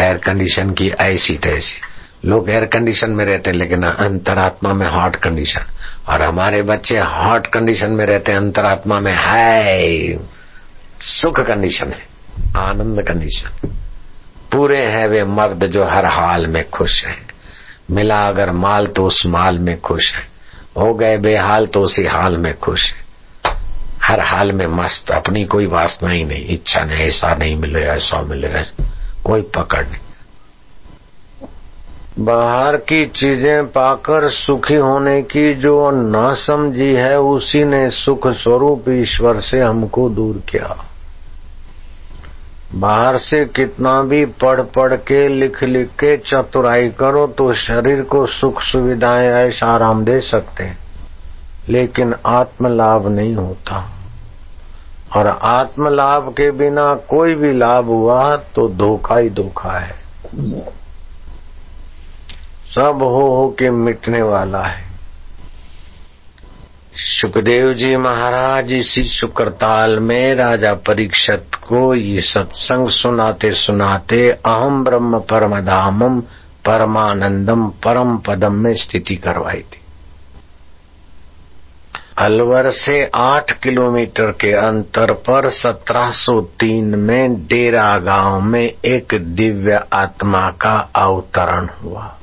[0.00, 5.16] एयर कंडीशन की ऐसी तैसी लोग एयर कंडीशन में रहते हैं, लेकिन अंतरात्मा में हॉट
[5.16, 5.60] कंडीशन
[6.08, 10.18] और हमारे बच्चे हॉट कंडीशन में रहते हैं, अंतरात्मा में है
[11.00, 12.06] सुख कंडीशन है,
[12.56, 13.68] आनंद कंडीशन
[14.52, 17.28] पूरे हैं वे मर्द जो हर हाल में खुश हैं।
[17.90, 20.22] मिला अगर माल तो उस माल में खुश है।
[20.76, 23.08] हो गए बेहाल तो उसी हाल में खुश है।
[24.02, 28.22] हर हाल में मस्त, अपनी कोई वासना ही नहीं। इच्छा नहीं, ऐसा नहीं मिले ऐसा
[28.22, 28.48] मिले
[29.24, 30.00] कोई पकड़ नहीं।
[32.24, 38.84] बाहर की चीज़ें पाकर सुखी होने की जो न समझी है, उसी ने सुख स्वरूप
[38.88, 40.87] ईश्वर से हमको दूर किया।
[42.74, 48.26] बाहर से कितना भी पढ़ पढ़ के लिख लिख के चतुराई करो तो शरीर को
[48.26, 50.78] सुख सुविधाएँ ऐसा आराम दे सकते हैं।
[51.68, 53.92] लेकिन आत्म लाभ नहीं होता।
[55.16, 59.94] और आत्म लाभ के बिना कोई भी लाभ हुआ तो धोखा ही धोखा है।
[62.74, 64.87] सब हो हो के मिटने वाला है।
[67.00, 75.18] सुखदेव जी महाराज इसी शुक्रताल में राजा परीक्षत को ये सत्संग सुनाते सुनाते अहम ब्रह्म
[75.18, 76.20] परम धामम
[76.64, 79.80] परमानंदम परम पदम में स्थिति करवाई थी।
[82.18, 90.50] अलवर से आठ किलोमीटर के अंतर पर 1703 में डेरा गाँव में एक दिव्य आत्मा
[90.50, 92.17] का अवतरण हुआ।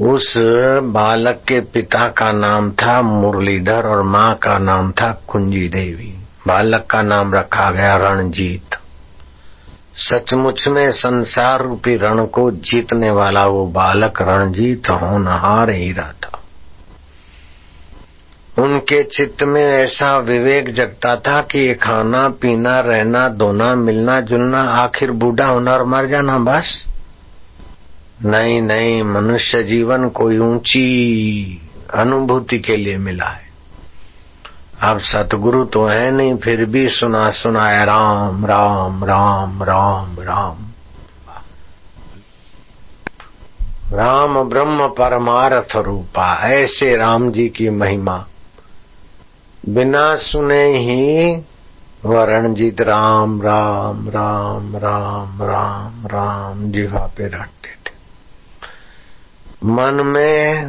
[0.00, 0.34] उस
[0.82, 6.86] बालक के पिता का नाम था मुरलीधर और माँ का नाम था कुंजी देवी। बालक
[6.90, 8.76] का नाम रखा गया रणजीत।
[9.96, 16.40] सचमुच में संसार रूपी रण को जीतने वाला वो बालक रणजीत होनहार ही रहा था
[18.62, 24.62] उनके चित्त में ऐसा विवेक जगता था कि ये खाना, पीना, रहना धोना मिलना, जुलना,
[24.62, 26.89] आखिर बूढ़ा होना और मर जाना, बस।
[28.24, 33.48] नहीं नहीं मनुष्य जीवन कोई ऊँची अनुभूति के लिए मिला है।
[34.82, 40.56] अब सतगुरु तो है नहीं, फिर भी सुना सुनाया, राम राम राम राम राम।
[43.92, 48.26] राम ब्रह्म परमारथ रूपा, ऐसे राम जी की महिमा।
[49.68, 51.36] बिना सुने ही
[52.04, 57.79] वह रणजीत राम राम राम राम राम राम जीवा पे रटते
[59.64, 60.66] मन में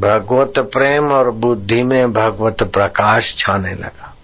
[0.00, 4.14] भगवत प्रेम और बुद्धि में भगवत प्रकाश छाने लगा।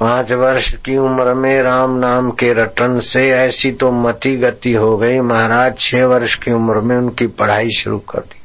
[0.00, 4.96] पाँच वर्ष की उम्र में राम नाम के रटन से ऐसी तो मति गति हो
[4.96, 8.40] गई। महाराज, छह वर्ष की उम्र में उनकी पढ़ाई शुरू कर दी।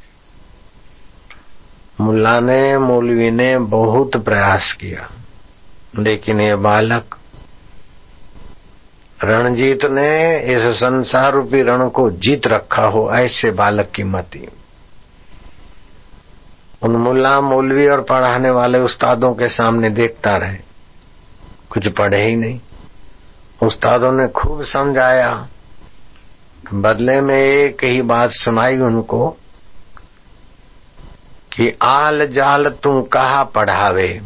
[2.01, 5.09] मुल्ला ने, मौलवी ने बहुत प्रयास किया।
[5.99, 7.15] लेकिन ये बालक
[9.25, 14.47] रणजीत ने इस संसार रूपी रण को जीत रखा हो, ऐसे बालक की मति
[16.83, 20.57] उन मुल्ला मौलवी और पढ़ाने वाले उस्तादों के सामने देखता रहे।
[21.69, 22.59] कुछ पढ़े ही नहीं।
[23.63, 25.47] उस्तादों ने खूब समझाया।
[26.73, 29.29] बदले में एक ही बात सुनाई उनको,
[31.53, 34.21] कि आल जाल तू कहा पढ़ावे?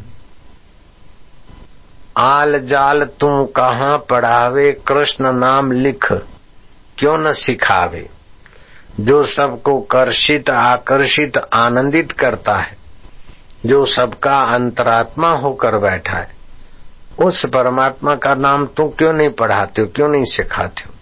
[2.19, 6.13] आल जाल तू कहा पढ़ावे, कृष्ण नाम लिख,
[6.97, 8.09] क्यों न सिखावे?
[8.99, 12.77] जो सबको कर्षित, आकर्षित, आनंदित करता है,
[13.65, 16.29] जो सबका अंतरात्मा होकर बैठा है,
[17.19, 20.93] उस परमात्मा का नाम तू क्यों नहीं पढ़ाते हो, क्यों नहीं सिखाते हो?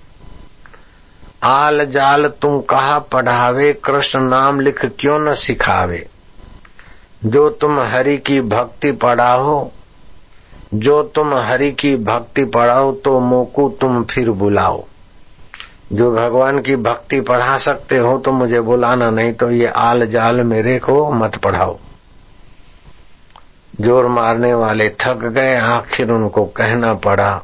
[1.43, 6.07] आल जाल तुम कहा पढ़ावे, कृष्ण नाम लिख क्यों न सिखावे?
[7.25, 9.71] जो तुम हरि की भक्ति पढ़ाओ
[10.73, 14.83] जो तुम हरि की भक्ति पढ़ाओ तो मोकू तुम फिर बुलाओ।
[15.93, 20.41] जो भगवान की भक्ति पढ़ा सकते हो तो मुझे बुलाना, नहीं तो ये आल जाल
[20.43, 21.77] मेरे को मत पढ़ाओ।
[23.73, 27.41] ज़ोर मारने वाले थक गए, आखिर उनको कहना पड़ा,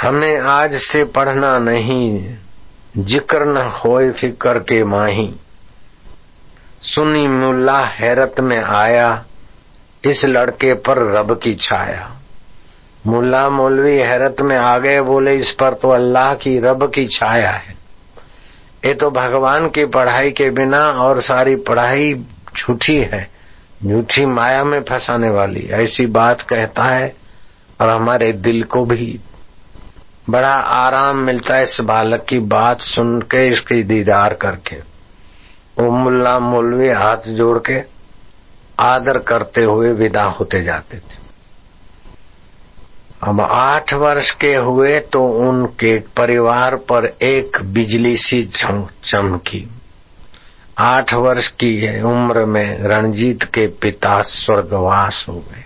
[0.00, 2.36] हमें आज से पढ़ना नहीं,
[2.98, 5.32] ज़िक्र न होए फिकर के माही।
[6.84, 9.24] सुनी मुल्ला हैरत में आया
[10.04, 12.10] इस लड़के पर रब की छाया।
[13.06, 17.50] मुल्ला मौलवी हैरत में आ गए, बोले, इस पर तो अल्लाह की रब की छाया
[17.50, 17.74] है।
[18.84, 22.14] ये तो भगवान की पढ़ाई के बिना और सारी पढ़ाई
[22.58, 23.28] झूठी है,
[23.84, 27.14] झूठी माया में फंसाने वाली। ऐसी बात कहता है
[27.80, 29.18] और हमारे दिल को भी।
[30.30, 34.76] बड़ा आराम मिलता है इस बालक की बात सुन के इसकी दीदार करके।
[35.78, 37.93] वो मुल्ला मौलवी हाथ जोड़ के
[38.78, 41.24] आदर करते हुए विदा होते जाते थे।
[43.22, 48.44] अब आठ वर्ष के हुए तो उनके परिवार पर एक बिजली सी
[49.04, 49.70] चमकी।
[50.78, 55.64] आठ वर्ष की उम्र में रणजीत के पिता स्वर्गवास हो गए।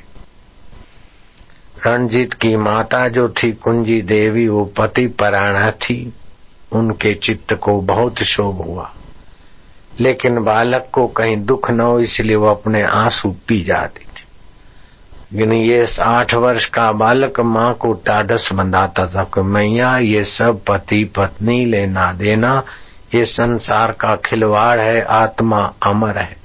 [1.87, 6.13] रणजीत की माता जो थी कुंजी देवी, वो पति पराणा थी।
[6.73, 8.93] उनके चित्त को बहुत शोभ हुआ।
[10.01, 14.09] लेकिन बालक को कहीं दुख न हो, इसलिए वो अपने आँसू पी जाती थी।
[15.33, 20.61] लेकिन ये आठ वर्ष का बालक माँ को टाडस बंधाता था कि मैया, ये सब
[20.69, 22.63] पति पत्नी लेना देना,
[23.15, 26.37] ये संसार का खिलवाड़ है, आत्मा अमर है।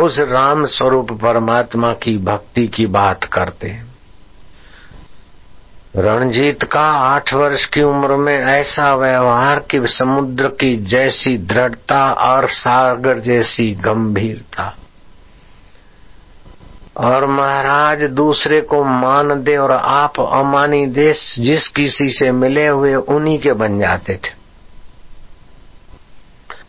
[0.00, 3.87] उस राम स्वरूप परमात्मा की भक्ति की बात करते हैं।
[5.96, 12.48] रणजीत का आठ वर्ष की उम्र में ऐसा व्यवहार कि समुद्र की जैसी दृढ़ता और
[12.48, 14.76] सागर जैसी गंभीरता।
[16.96, 22.94] और महाराज दूसरे को मान दे और आप अमानी दे जिस किसी से मिले हुए
[22.94, 24.38] उन्हीं के बन जाते थे।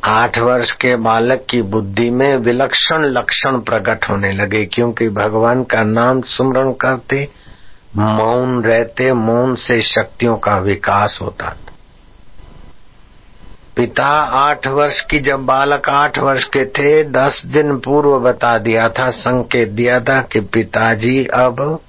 [0.03, 5.83] आठ वर्ष के बालक की बुद्धि में विलक्षण लक्षण प्रकट होने लगे क्योंकि भगवान का
[5.83, 7.48] नाम सुमरण करते
[7.97, 11.73] मौन रहते, मौन से शक्तियों का विकास होता था।
[13.75, 18.89] पिता आठ वर्ष की, जब बालक आठ वर्ष के थे, दस दिन पूर्व बता दिया
[18.89, 21.79] था, संकेत दिया था कि पिताजी अब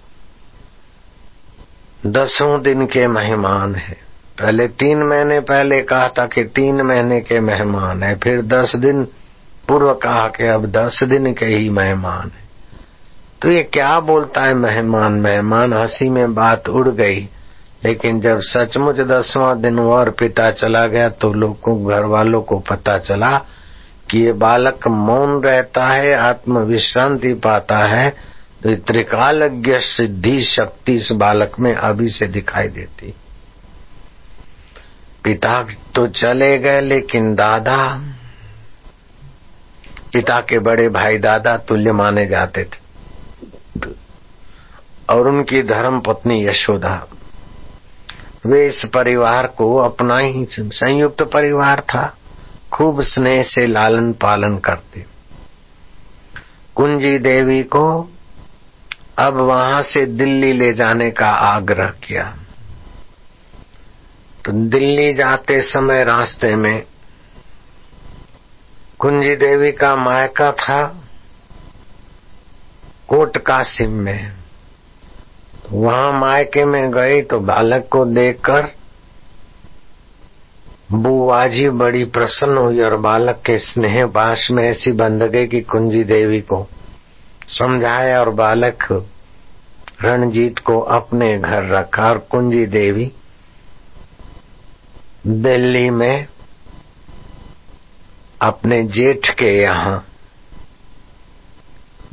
[2.06, 3.96] दसों दिन के मेहमान है।
[4.38, 9.04] पहले तीन महीने पहले कहा था कि तीन महीने के मेहमान है, फिर दस दिन
[9.68, 12.49] पूर्व कहा कि अब दस दिन के ही मेहमान है।
[13.42, 15.12] तो ये क्या बोलता है मेहमान?
[15.12, 17.28] मेहमान हँसी में बात उड़ गई।
[17.84, 22.58] लेकिन जब सचमुच दसवां दिन हुआ और पिता चला गया तो लोगों घर वालों को
[22.58, 23.38] पता चला
[24.10, 28.10] कि ये बालक मौन रहता है आत्म विश्रांति पाता है।
[28.62, 33.14] तो त्रिकालज्ञ सिद्धि शक्ति इस बालक में अभी से दिखाई देती।
[35.24, 38.00] पिता तो चले गए, लेकिन दादा,
[40.12, 42.79] पिता के बड़े भाई दादा तुल्य माने जाते थे।
[45.10, 47.06] और उनकी धर्म पत्नी यशोदा।
[48.46, 52.16] वे इस परिवार को अपना ही संयुक्त परिवार था।
[52.72, 55.04] खूब स्नेह से लालन पालन करते।
[56.76, 58.10] कुंजी देवी को
[59.18, 62.36] अब वहाँ से दिल्ली ले जाने का आग्रह किया।
[64.44, 66.82] तो दिल्ली जाते समय रास्ते में
[68.98, 71.04] कुंजी देवी का मायका था
[73.08, 74.39] कोट कासिम में।
[75.72, 78.68] वहाँ मायके में गई तो बालक को देखकर
[80.92, 86.04] बुआजी बड़ी प्रसन्न हुई और बालक के स्नेह पास में ऐसी बंध गई कि कुंजी
[86.04, 86.66] देवी को
[87.48, 89.04] समझाया और बालक
[90.02, 93.12] रणजीत को अपने घर रखा और कुंजी देवी
[95.26, 96.26] दिल्ली में
[98.42, 100.06] अपने जेठ के यहाँ,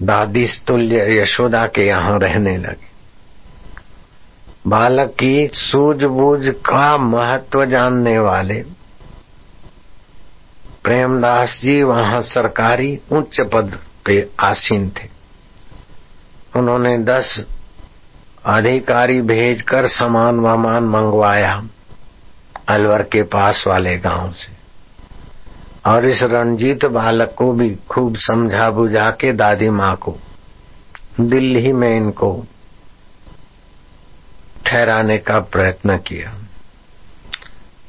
[0.02, 2.97] दादी तुल्य यशोदा के यहाँ रहने लगे।
[4.68, 8.64] बालक की सूझबूझ का महत्व जानने वाले।
[10.84, 15.10] प्रेमदास जी वहाँ सरकारी उच्च पद पे आसीन थे।
[16.60, 17.46] उन्होंने दस
[18.46, 21.64] अधिकारी भेजकर सामान वामान मंगवाया
[22.68, 24.58] अलवर के पास वाले गाँव से।
[25.92, 30.16] और इस रणजीत बालक को भी खूब समझा बुझा के दादी माँ को,
[31.20, 32.46] दिल्ली में इनको
[34.68, 36.34] ठहराने का प्रयत्न किया।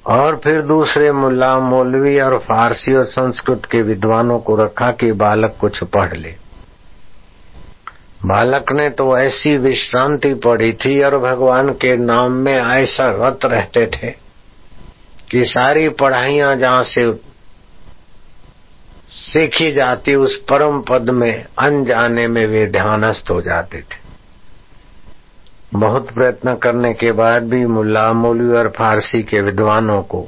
[0.07, 5.57] और फिर दूसरे मुल्ला मौलवी और फारसी और संस्कृत के विद्वानों को रखा कि बालक
[5.61, 6.35] कुछ पढ़ ले।
[8.27, 13.87] बालक ने तो ऐसी विश्रांति पड़ी थी और भगवान के नाम में ऐसा रत रहते
[13.87, 14.11] थे
[15.31, 17.13] कि सारी पढ़ाइयाँ जहाँ से
[19.11, 24.08] सीखी जाती, उस परम पद में अनजाने में वे ध्यानस्थ हो जाते थे।
[25.75, 30.23] बहुत प्रयत्न करने के बाद भी मुल्ला मौलवी और फारसी के विद्वानों को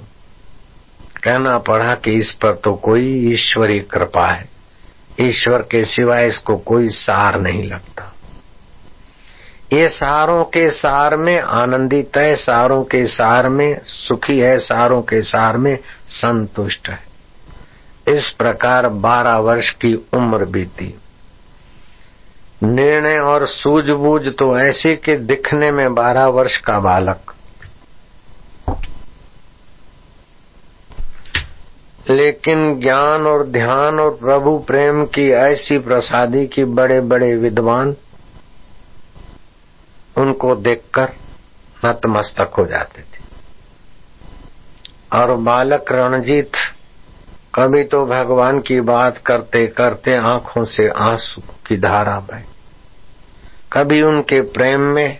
[1.24, 4.48] कहना पड़ा कि इस पर तो कोई ईश्वरी कृपा है।
[5.20, 8.14] ईश्वर के सिवाय इसको कोई सार नहीं लगता।
[9.72, 15.22] ये सारों के सार में आनंदित है सारों के सार में सुखी है, सारों के
[15.22, 15.78] सार में
[16.08, 17.10] संतुष्ट है।
[18.08, 20.94] इस प्रकार बारह वर्ष की उम्र बीती।
[22.62, 27.32] निर्णय और सूझबूझ तो ऐसी कि दिखने में बारह वर्ष का बालक।
[32.10, 37.96] लेकिन ज्ञान और ध्यान और प्रभु प्रेम की ऐसी प्रसादी की बड़े बड़े विद्वान,
[40.16, 41.08] उनको देखकर
[41.84, 43.20] नतमस्तक हो जाते थे।
[45.18, 46.52] और बालक रणजीत,
[47.54, 52.42] कभी तो भगवान की बात करते करते आँखों से आँसू की धारा बह
[53.72, 55.18] कभी उनके प्रेम में,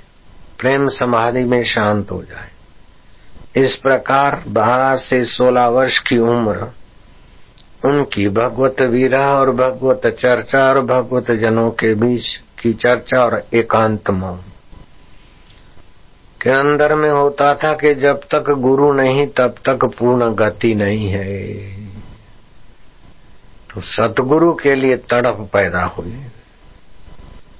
[0.59, 2.51] प्रेम समाधि में शांत हो जाए।
[3.57, 6.72] इस प्रकार बारह से सोलह वर्ष की उम्र,
[7.84, 14.11] उनकी भगवत वीरा और भगवत चर्चा और भगवत जनों के बीच की चर्चा और एकांत
[14.11, 14.40] मौन।
[16.42, 21.09] के अंदर में होता था कि जब तक गुरु नहीं, तब तक पूर्ण गति नहीं
[21.09, 21.44] है।
[23.74, 26.22] तो सतगुरु के लिए तड़प पैदा हुई।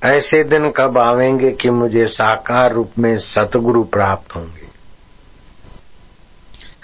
[0.05, 4.71] ऐसे दिन कब आवेंगे कि मुझे साकार रूप में सतगुरु प्राप्त होंगे?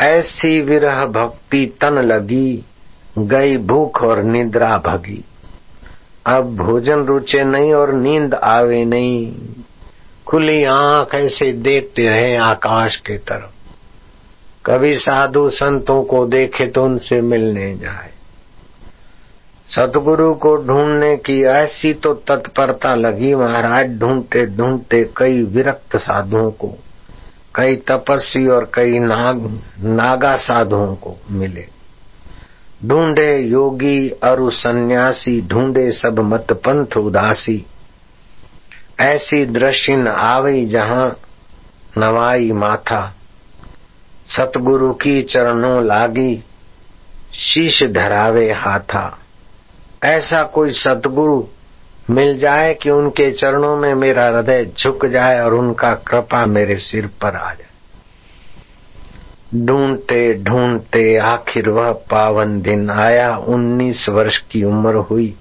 [0.06, 2.64] ऐसी विरह भक्ति तन लगी,
[3.18, 5.24] गई भूख और निद्रा भगी।
[6.26, 9.36] अब भोजन रुचे नहीं और नींद आवे नहीं।
[10.26, 13.52] खुली आँख ऐसे देखते रहे आकाश के तरफ़।
[14.66, 18.15] कभी साधु संतों को देखे तो उनसे मिलने जाए।
[19.70, 26.74] सतगुरु को ढूँढने की ऐसी तो तत्परता लगी महाराज ढूंढते ढूंढते कई विरक्त साधुओं को,
[27.54, 31.66] कई तपस्वी और कई नाग, नागा साधुओं को मिले।
[32.86, 37.66] ढूंढे योगी, अरु सन्यासी, ढूंढे सब मत पंथ उदासी।
[39.00, 41.16] ऐसी दृश्य न आवई जहाँ
[41.98, 43.14] नवाई माथा।
[44.28, 46.44] सतगुरु की चरणों लागी
[47.34, 49.18] शीश धरावे हाथा।
[50.06, 51.44] ऐसा कोई सतगुरु
[52.10, 57.06] मिल जाए कि उनके चरणों में मेरा हृदय झुक जाए और उनका कृपा मेरे सिर
[57.06, 57.66] पर आ जाए।
[59.66, 65.36] ढूंढते ढूंढते आखिर वह पावन दिन आया, उन्नीस वर्ष की उम्र हुई।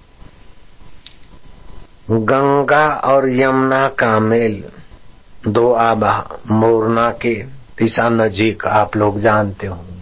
[2.12, 4.64] गंगा और यमुना का मेल,
[5.48, 7.36] दो आबा मोरना के
[7.78, 9.95] दिशा नजीक आप लोग जानते होंगे।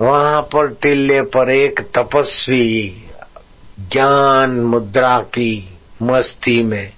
[0.00, 2.68] वहाँ पर टिल्ले पर एक तपस्वी
[3.92, 6.92] ज्ञान मुद्रा की मस्ती में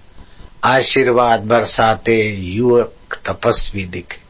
[0.64, 4.20] आशीर्वाद बरसाते युवक तपस्वी दिखे।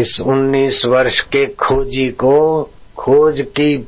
[0.00, 2.62] इस उन्नीस वर्ष के खोजी को
[2.96, 3.86] खोज की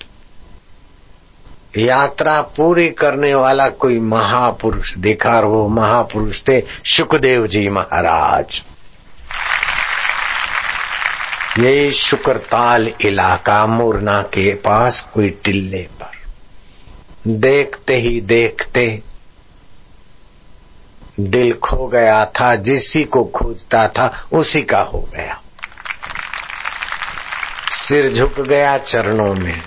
[1.78, 8.62] यात्रा पूरी करने वाला कोई महापुरुष दिखा वो महापुरुष थे सुखदेव जी महाराज।
[11.58, 16.10] ये शुक्रताल इलाका मुरना के पास कोई टिल्ले पर।
[17.28, 19.02] देखते ही देखते
[21.20, 25.40] दिल खो गया था, जिसी को खोजता था, उसी का हो गया।
[27.70, 29.62] सिर झुक गया चरणों में,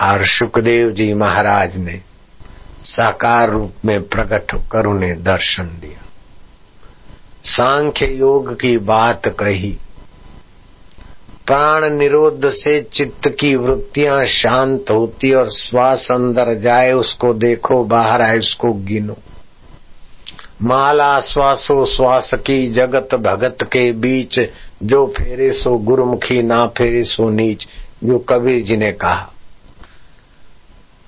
[0.00, 2.00] और सुखदेव जी महाराज ने
[2.82, 6.04] साकार रूप में प्रकट होकर उन्हें दर्शन दिया।
[7.44, 9.78] सांख्य योग की बात कही
[11.46, 18.22] प्राण निरोध से चित्त की वृत्तियाँ शांत होती और श्वास अंदर जाए, उसको देखो, बाहर
[18.22, 19.16] आए, उसको गिनो।
[20.62, 24.40] माला श्वासो श्वास की जगत भगत के बीच,
[24.82, 27.66] जो फेरे सो गुरुमुखी, ना फेरे सो नीच,
[28.04, 29.32] जो कबीर जी ने कहा।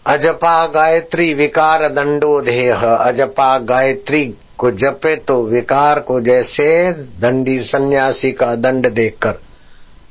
[0.07, 8.33] अजपा गायत्री विकार दंडो देह अजपा गायत्री को जपे तो विकार को जैसे दंडी सन्यासी
[8.33, 9.35] का दंड देखकर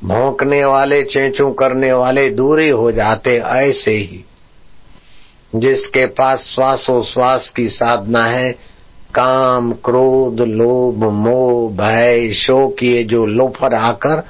[0.04, 4.26] भौंकने वाले, चेचू करने वाले दूरी हो जाते ऐसे ही।
[5.56, 8.52] जिसके पास श्वासोश्वास की साधना है,
[9.16, 14.24] काम, क्रोध, लोभ, मोह, भय, शोक, ये जो लोफर आकर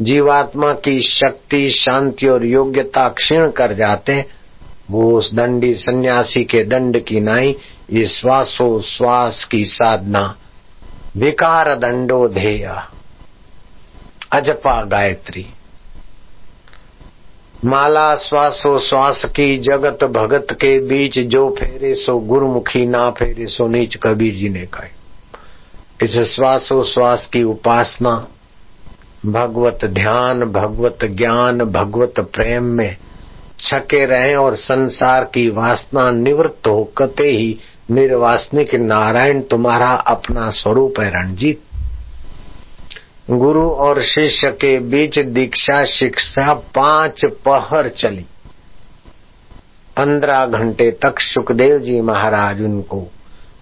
[0.00, 4.40] जीवात्मा की शक्ति, शांति और योग्यता क्षीण कर जाते
[4.90, 7.56] वो उस दंडी सन्यासी के दंड की नाई,
[7.92, 10.36] ये श्वासो श्वास की साधना।
[11.16, 12.70] विकार दंडो ध्येय
[14.32, 15.46] अजपा गायत्री।
[17.64, 23.66] माला श्वासो श्वास की जगत भगत के बीच, जो फेरे सो गुरुमुखी, ना फेरे सो
[23.66, 24.88] नीच कबीर जी ने कहे
[26.04, 28.26] इस श्वासो श्वास की उपासना,
[29.26, 32.96] भगवत ध्यान, भगवत ज्ञान, भगवत प्रेम में
[33.60, 37.58] छके रहे और संसार की वासना निवृत्त होकते ही,
[37.90, 41.62] निर्वासनिक नारायण तुम्हारा अपना स्वरूप है रणजीत।
[43.32, 48.26] गुरु और शिष्य के बीच दीक्षा शिक्षा पाँच पहर चली।
[49.96, 53.06] पंद्रह घंटे तक सुखदेव जी महाराज उनको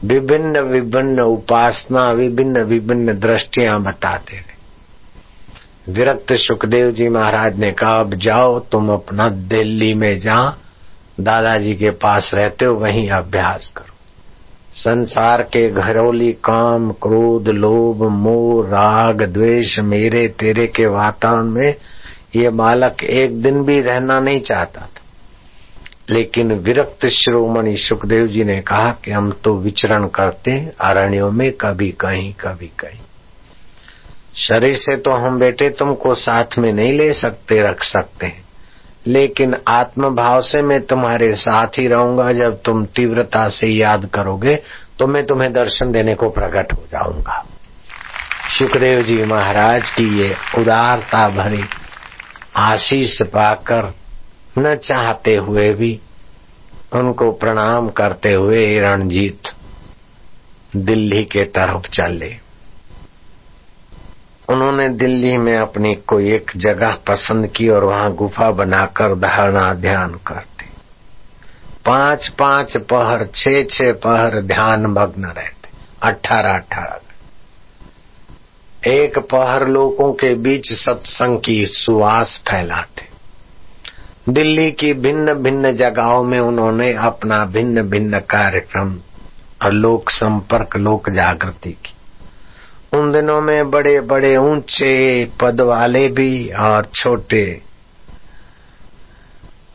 [0.05, 4.59] विभिन्न विभिन्न उपासना, विभिन्न विभिन्न दृष्टियाँ बताते रहे।
[5.93, 10.57] विरक्त सुखदेव जी महाराज ने कहा, अब जाओ, तुम अपना दिल्ली में जा
[11.21, 13.88] दादाजी के पास रहते हो, वहीं अभ्यास करो।
[14.79, 21.75] संसार के घरोली काम, क्रोध, लोभ, मोह, राग, द्वेष, मेरे, तेरे के वातावरण में
[22.37, 25.01] ये बालक एक दिन भी रहना नहीं चाहता था।
[26.11, 31.91] लेकिन विरक्त श्रोमणि सुखदेव जी ने कहा कि हम तो विचरण करते अरण्यों में कभी
[31.91, 33.01] कहीं कभी कहीं।
[34.37, 38.48] शरीर से तो हम बेटे तुमको साथ में नहीं ले सकते, रख सकते हैं।
[39.09, 44.57] लेकिन आत्म भाव से मैं तुम्हारे साथ ही रहूँगा। जब तुम तीव्रता से याद करोगे
[44.99, 47.43] तो मैं तुम्हें दर्शन देने को प्रकट हो जाऊँगा।
[48.49, 51.63] सुखदेव जी महाराज की ये उदारता भरी
[52.59, 53.93] आशीष पाकर
[54.59, 55.99] न चाहते हुए भी,
[56.95, 59.49] उनको प्रणाम करते हुए रणजीत
[60.77, 62.35] दिल्ली के तरफ़ चले।
[64.51, 70.15] उन्होंने दिल्ली में अपनी कोई एक जगह पसंद की और वहाँ गुफा बनाकर धारणा ध्यान
[70.27, 70.67] करते।
[71.85, 75.69] पाँच पाँच पहर छह छह पहर ध्यान मग्न रहते।
[76.03, 77.01] अठारह अठारह
[78.87, 83.09] एक पहर लोगों के बीच सत्संग की सुवास फैलाते।
[84.33, 88.97] दिल्ली की भिन्न भिन्न जगहों में उन्होंने अपना भिन्न भिन्न कार्यक्रम
[89.65, 91.95] और लोक संपर्क, लोक जागृति की।
[92.93, 97.63] उन दिनों में बड़े बड़े ऊँचे पद वाले भी और छोटे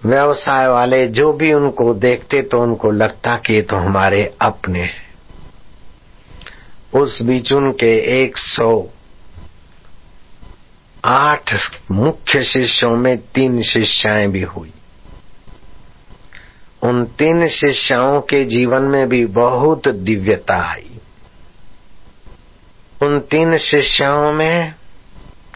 [0.05, 5.13] व्यवसाय वाले जो भी उनको देखते तो उनको लगता कि तो हमारे अपने हैं।
[7.01, 8.89] उस बीच उनके एक सौ
[11.05, 11.53] आठ
[11.91, 14.73] मुख्य शिष्यों में तीन शिष्याएँ भी हुई।
[16.83, 20.92] उन तीन शिष्याओं के जीवन में भी बहुत दिव्यता आई।
[23.05, 24.73] उन तीन शिष्याओं में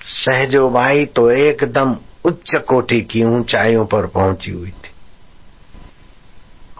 [0.05, 4.91] सहजोबाई तो एकदम उच्च कोटि की ऊंचाइयों पर पहुँची हुई थी।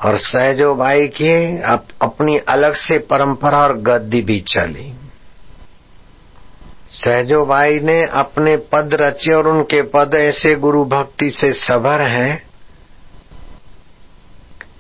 [0.06, 4.94] और सहजोबाई की अप, अपनी अलग से परंपरा और गद्दी भी चली।
[6.92, 12.47] सहजोबाई ने अपने पद रचे और उनके पद ऐसे गुरु भक्ति से सबर हैं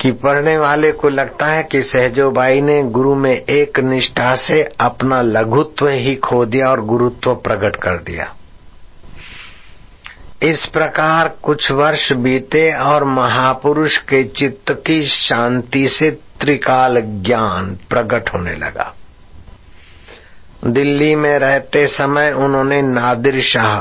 [0.01, 5.21] कि पढ़ने वाले को लगता है कि सहजोबाई ने गुरु में एक निष्ठा से अपना
[5.21, 8.33] लघुत्व ही खो दिया और गुरुत्व प्रकट कर दिया।
[10.43, 18.29] इस प्रकार कुछ वर्ष बीते और महापुरुष के चित्त की शांति से त्रिकाल ज्ञान प्रकट
[18.29, 18.93] होने लगा।
[20.65, 23.79] दिल्ली में रहते समय उन्होंने नादिर शाह,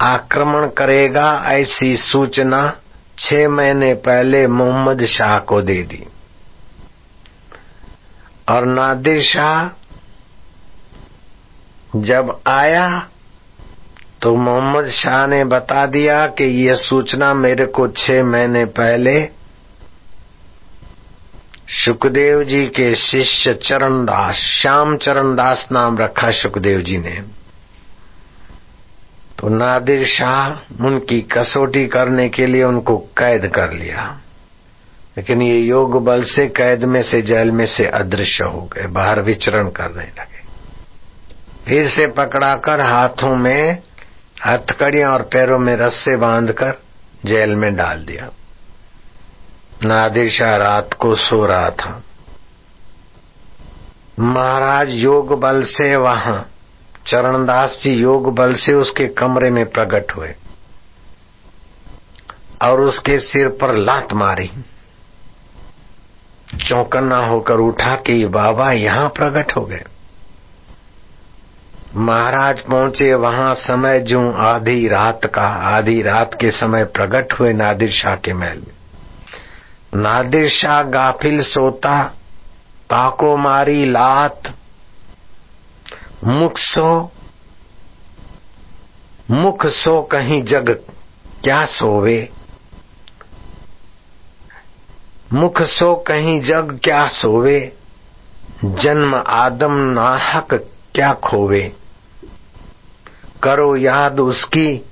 [0.00, 2.76] आक्रमण करेगा ऐसी सूचना
[3.22, 6.04] छह महीने पहले मोहम्मद शाह को दे दी।
[8.48, 9.68] और नादिर शाह
[11.96, 13.08] जब आया
[14.22, 19.28] तो मोहम्मद शाह ने बता दिया कि यह सूचना मेरे को छह महीने पहले
[21.68, 27.22] सुखदेव जी के शिष्य चरणदास, श्याम चरणदास नाम रखा सुखदेव जी ने।
[29.42, 30.50] तो नादिर शाह
[30.86, 34.20] उनकी कसौटी करने के लिए उनको कैद कर लिया।
[35.16, 39.22] लेकिन ये योग बल से कैद में से जेल में से अदृश्य हो गए, बाहर
[39.22, 40.42] विचरण करने लगे।
[41.66, 43.82] फिर से पकड़ाकर हाथों में
[44.46, 46.82] हथकड़ियाँ और पैरों में रस्से बांधकर
[47.26, 48.30] जेल में डाल दिया।
[49.84, 52.02] नादिर शाह रात को सो रहा था।
[54.20, 56.48] महाराज योग बल से वहाँ
[57.06, 60.34] चरणदास जी योग बल से उसके कमरे में प्रकट हुए
[62.62, 64.50] और उसके सिर पर लात मारी।
[66.68, 69.84] चौकन्ना होकर उठा कि बाबा यहाँ प्रकट हो गए।
[71.96, 75.46] महाराज पहुँचे, वहाँ समय जो आधी रात का,
[75.76, 78.74] आधी रात के समय प्रकट हुए नादिर शाह के महल में।
[79.94, 82.02] नादिर शाह गाफिल सोता,
[82.90, 84.42] ताको मारी लात
[86.24, 87.12] मुख सो
[89.30, 90.70] मुख सो कहीं जग
[91.44, 92.28] क्या सोवे?
[95.32, 97.76] मुख सो कहीं जग क्या सोवे?
[98.64, 100.54] जन्म आदम नाहक
[100.94, 101.76] क्या खोवे?
[103.42, 104.86] करो याद उसकी,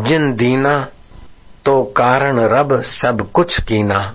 [0.00, 0.88] जिन दीना
[1.64, 4.14] तो कारण रब सब कुछ कीना।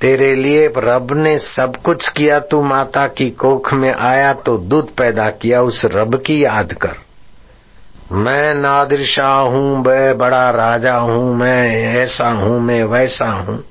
[0.00, 4.94] तेरे लिए रब ने सब कुछ किया, तू माता की कोख में आया तो दूध
[4.96, 6.96] पैदा किया, उस रब की याद कर।
[8.12, 13.64] मैं नादिर शाह हूँ, मैं बड़ा राजा हूँ, मैं ऐसा हूँ, मैं वैसा हूँ।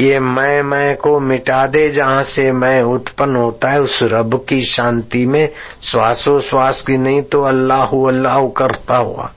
[0.00, 4.62] ये मैं मैं को मिटा दे, जहाँ से मैं उत्पन्न होता है, उस रब की
[4.62, 5.48] शांति में
[5.82, 9.32] श्वासो श्वास की नहीं तो अल्लाह अल्लाह करता हुआ।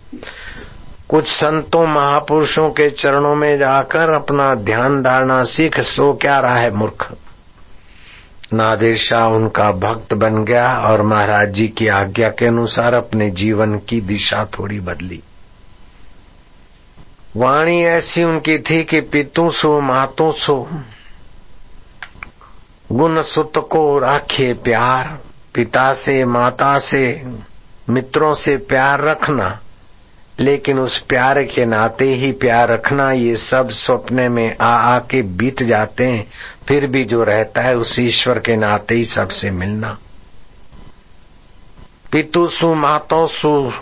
[1.12, 6.72] कुछ संतों महापुरुषों के चरणों में जाकर अपना ध्यान धारणा सीख, सो क्या रहा है
[6.72, 7.14] मूर्ख?
[8.54, 13.78] नादिर शाह उनका भक्त बन गया और महाराज जी की आज्ञा के अनुसार अपने जीवन
[13.78, 15.24] की दिशा थोड़ी बदली।
[17.36, 20.70] वाणी ऐसी उनकी थी कि पितु सो, मातु सो,
[22.92, 25.20] गुण सुत को राखे प्यार,
[25.54, 27.24] पिता से, माता से,
[27.90, 29.60] मित्रों से प्यार रखना
[30.42, 35.64] लेकिन उस प्यार के नाते ही प्यार रखना ये सब सपने में आ आके बीत
[35.64, 36.32] जाते हैं।
[36.68, 39.98] फिर भी जो रहता है उस ईश्वर के नाते ही सबसे मिलना।
[42.12, 43.74] पितु सु मातो सु।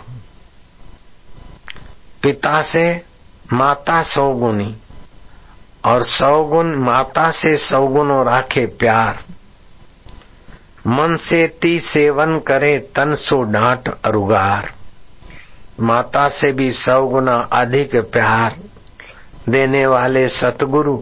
[2.22, 3.02] पिता से
[3.52, 4.76] माता सौगुनी।
[5.84, 9.18] और सौगुण माता से सौगुणों राखे प्यार।
[10.86, 14.79] मन से ती सेवन करे तन सो डांट अरुगार।
[15.80, 18.56] माता से भी सौ गुना अधिक प्यार
[19.48, 20.98] देने वाले सतगुरु।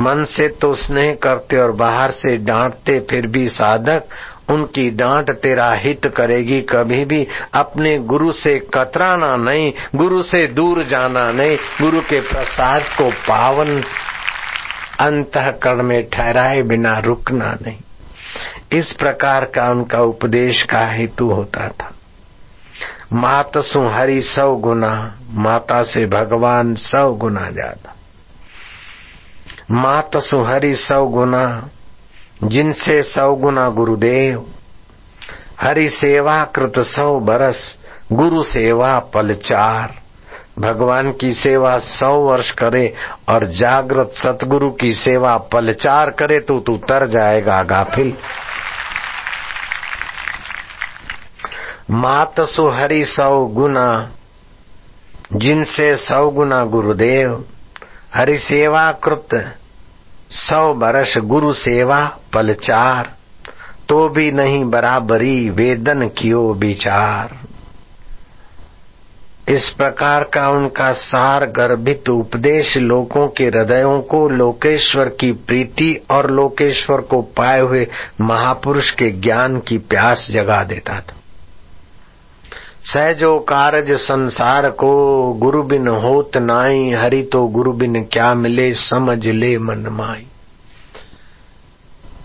[0.00, 4.04] मन से तो स्नेह करते और बाहर से डांटते, फिर भी साधक
[4.50, 10.82] उनकी डांट तेरा हित करेगी। कभी भी अपने गुरु से कतराना नहीं, गुरु से दूर
[10.82, 13.82] जाना नहीं। गुरु के प्रसाद को पावन
[15.00, 17.76] अंत अंतकरण में ठहराए बिना रुकना नहीं।
[18.72, 21.95] इस प्रकार का उनका उपदेश का हेतु होता था।
[23.12, 27.94] मात सु हरि सौ गुना, माता से भगवान सौ गुना ज़्यादा।
[29.72, 31.68] मात सु हरि सौ गुना,
[32.44, 34.44] जिनसे सौ गुना गुरुदेव।
[35.60, 37.78] हरि सेवा कृत सौ बरस,
[38.12, 39.94] गुरु सेवा पलचार
[40.58, 42.94] भगवान की सेवा सौ वर्ष करे
[43.28, 48.16] और जागृत सतगुरु की सेवा पलचार करे तो तू तर जाएगा गाफिल।
[51.90, 54.10] मात सु हरि सौ गुना,
[55.32, 57.44] जिनसे सौ गुना गुरुदेव।
[58.14, 59.54] हरि सेवा कृत,
[60.30, 63.16] सौ बरस गुरु सेवा पलचार।
[63.88, 67.36] तो भी नहीं बराबरी वेदन कियो विचार।
[69.48, 76.30] इस प्रकार का उनका सार गर्भित उपदेश लोगों के हृदयों को लोकेश्वर की प्रीति और
[76.30, 77.86] लोकेश्वर को पाए हुए
[78.20, 81.15] महापुरुष के ज्ञान की प्यास जगा देता था।
[82.92, 84.90] सहजो कारज संसार को
[85.32, 90.26] गुरु बिन होत नाई, हरि तो गुरु बिन क्या मिले, समझ ले मन माई।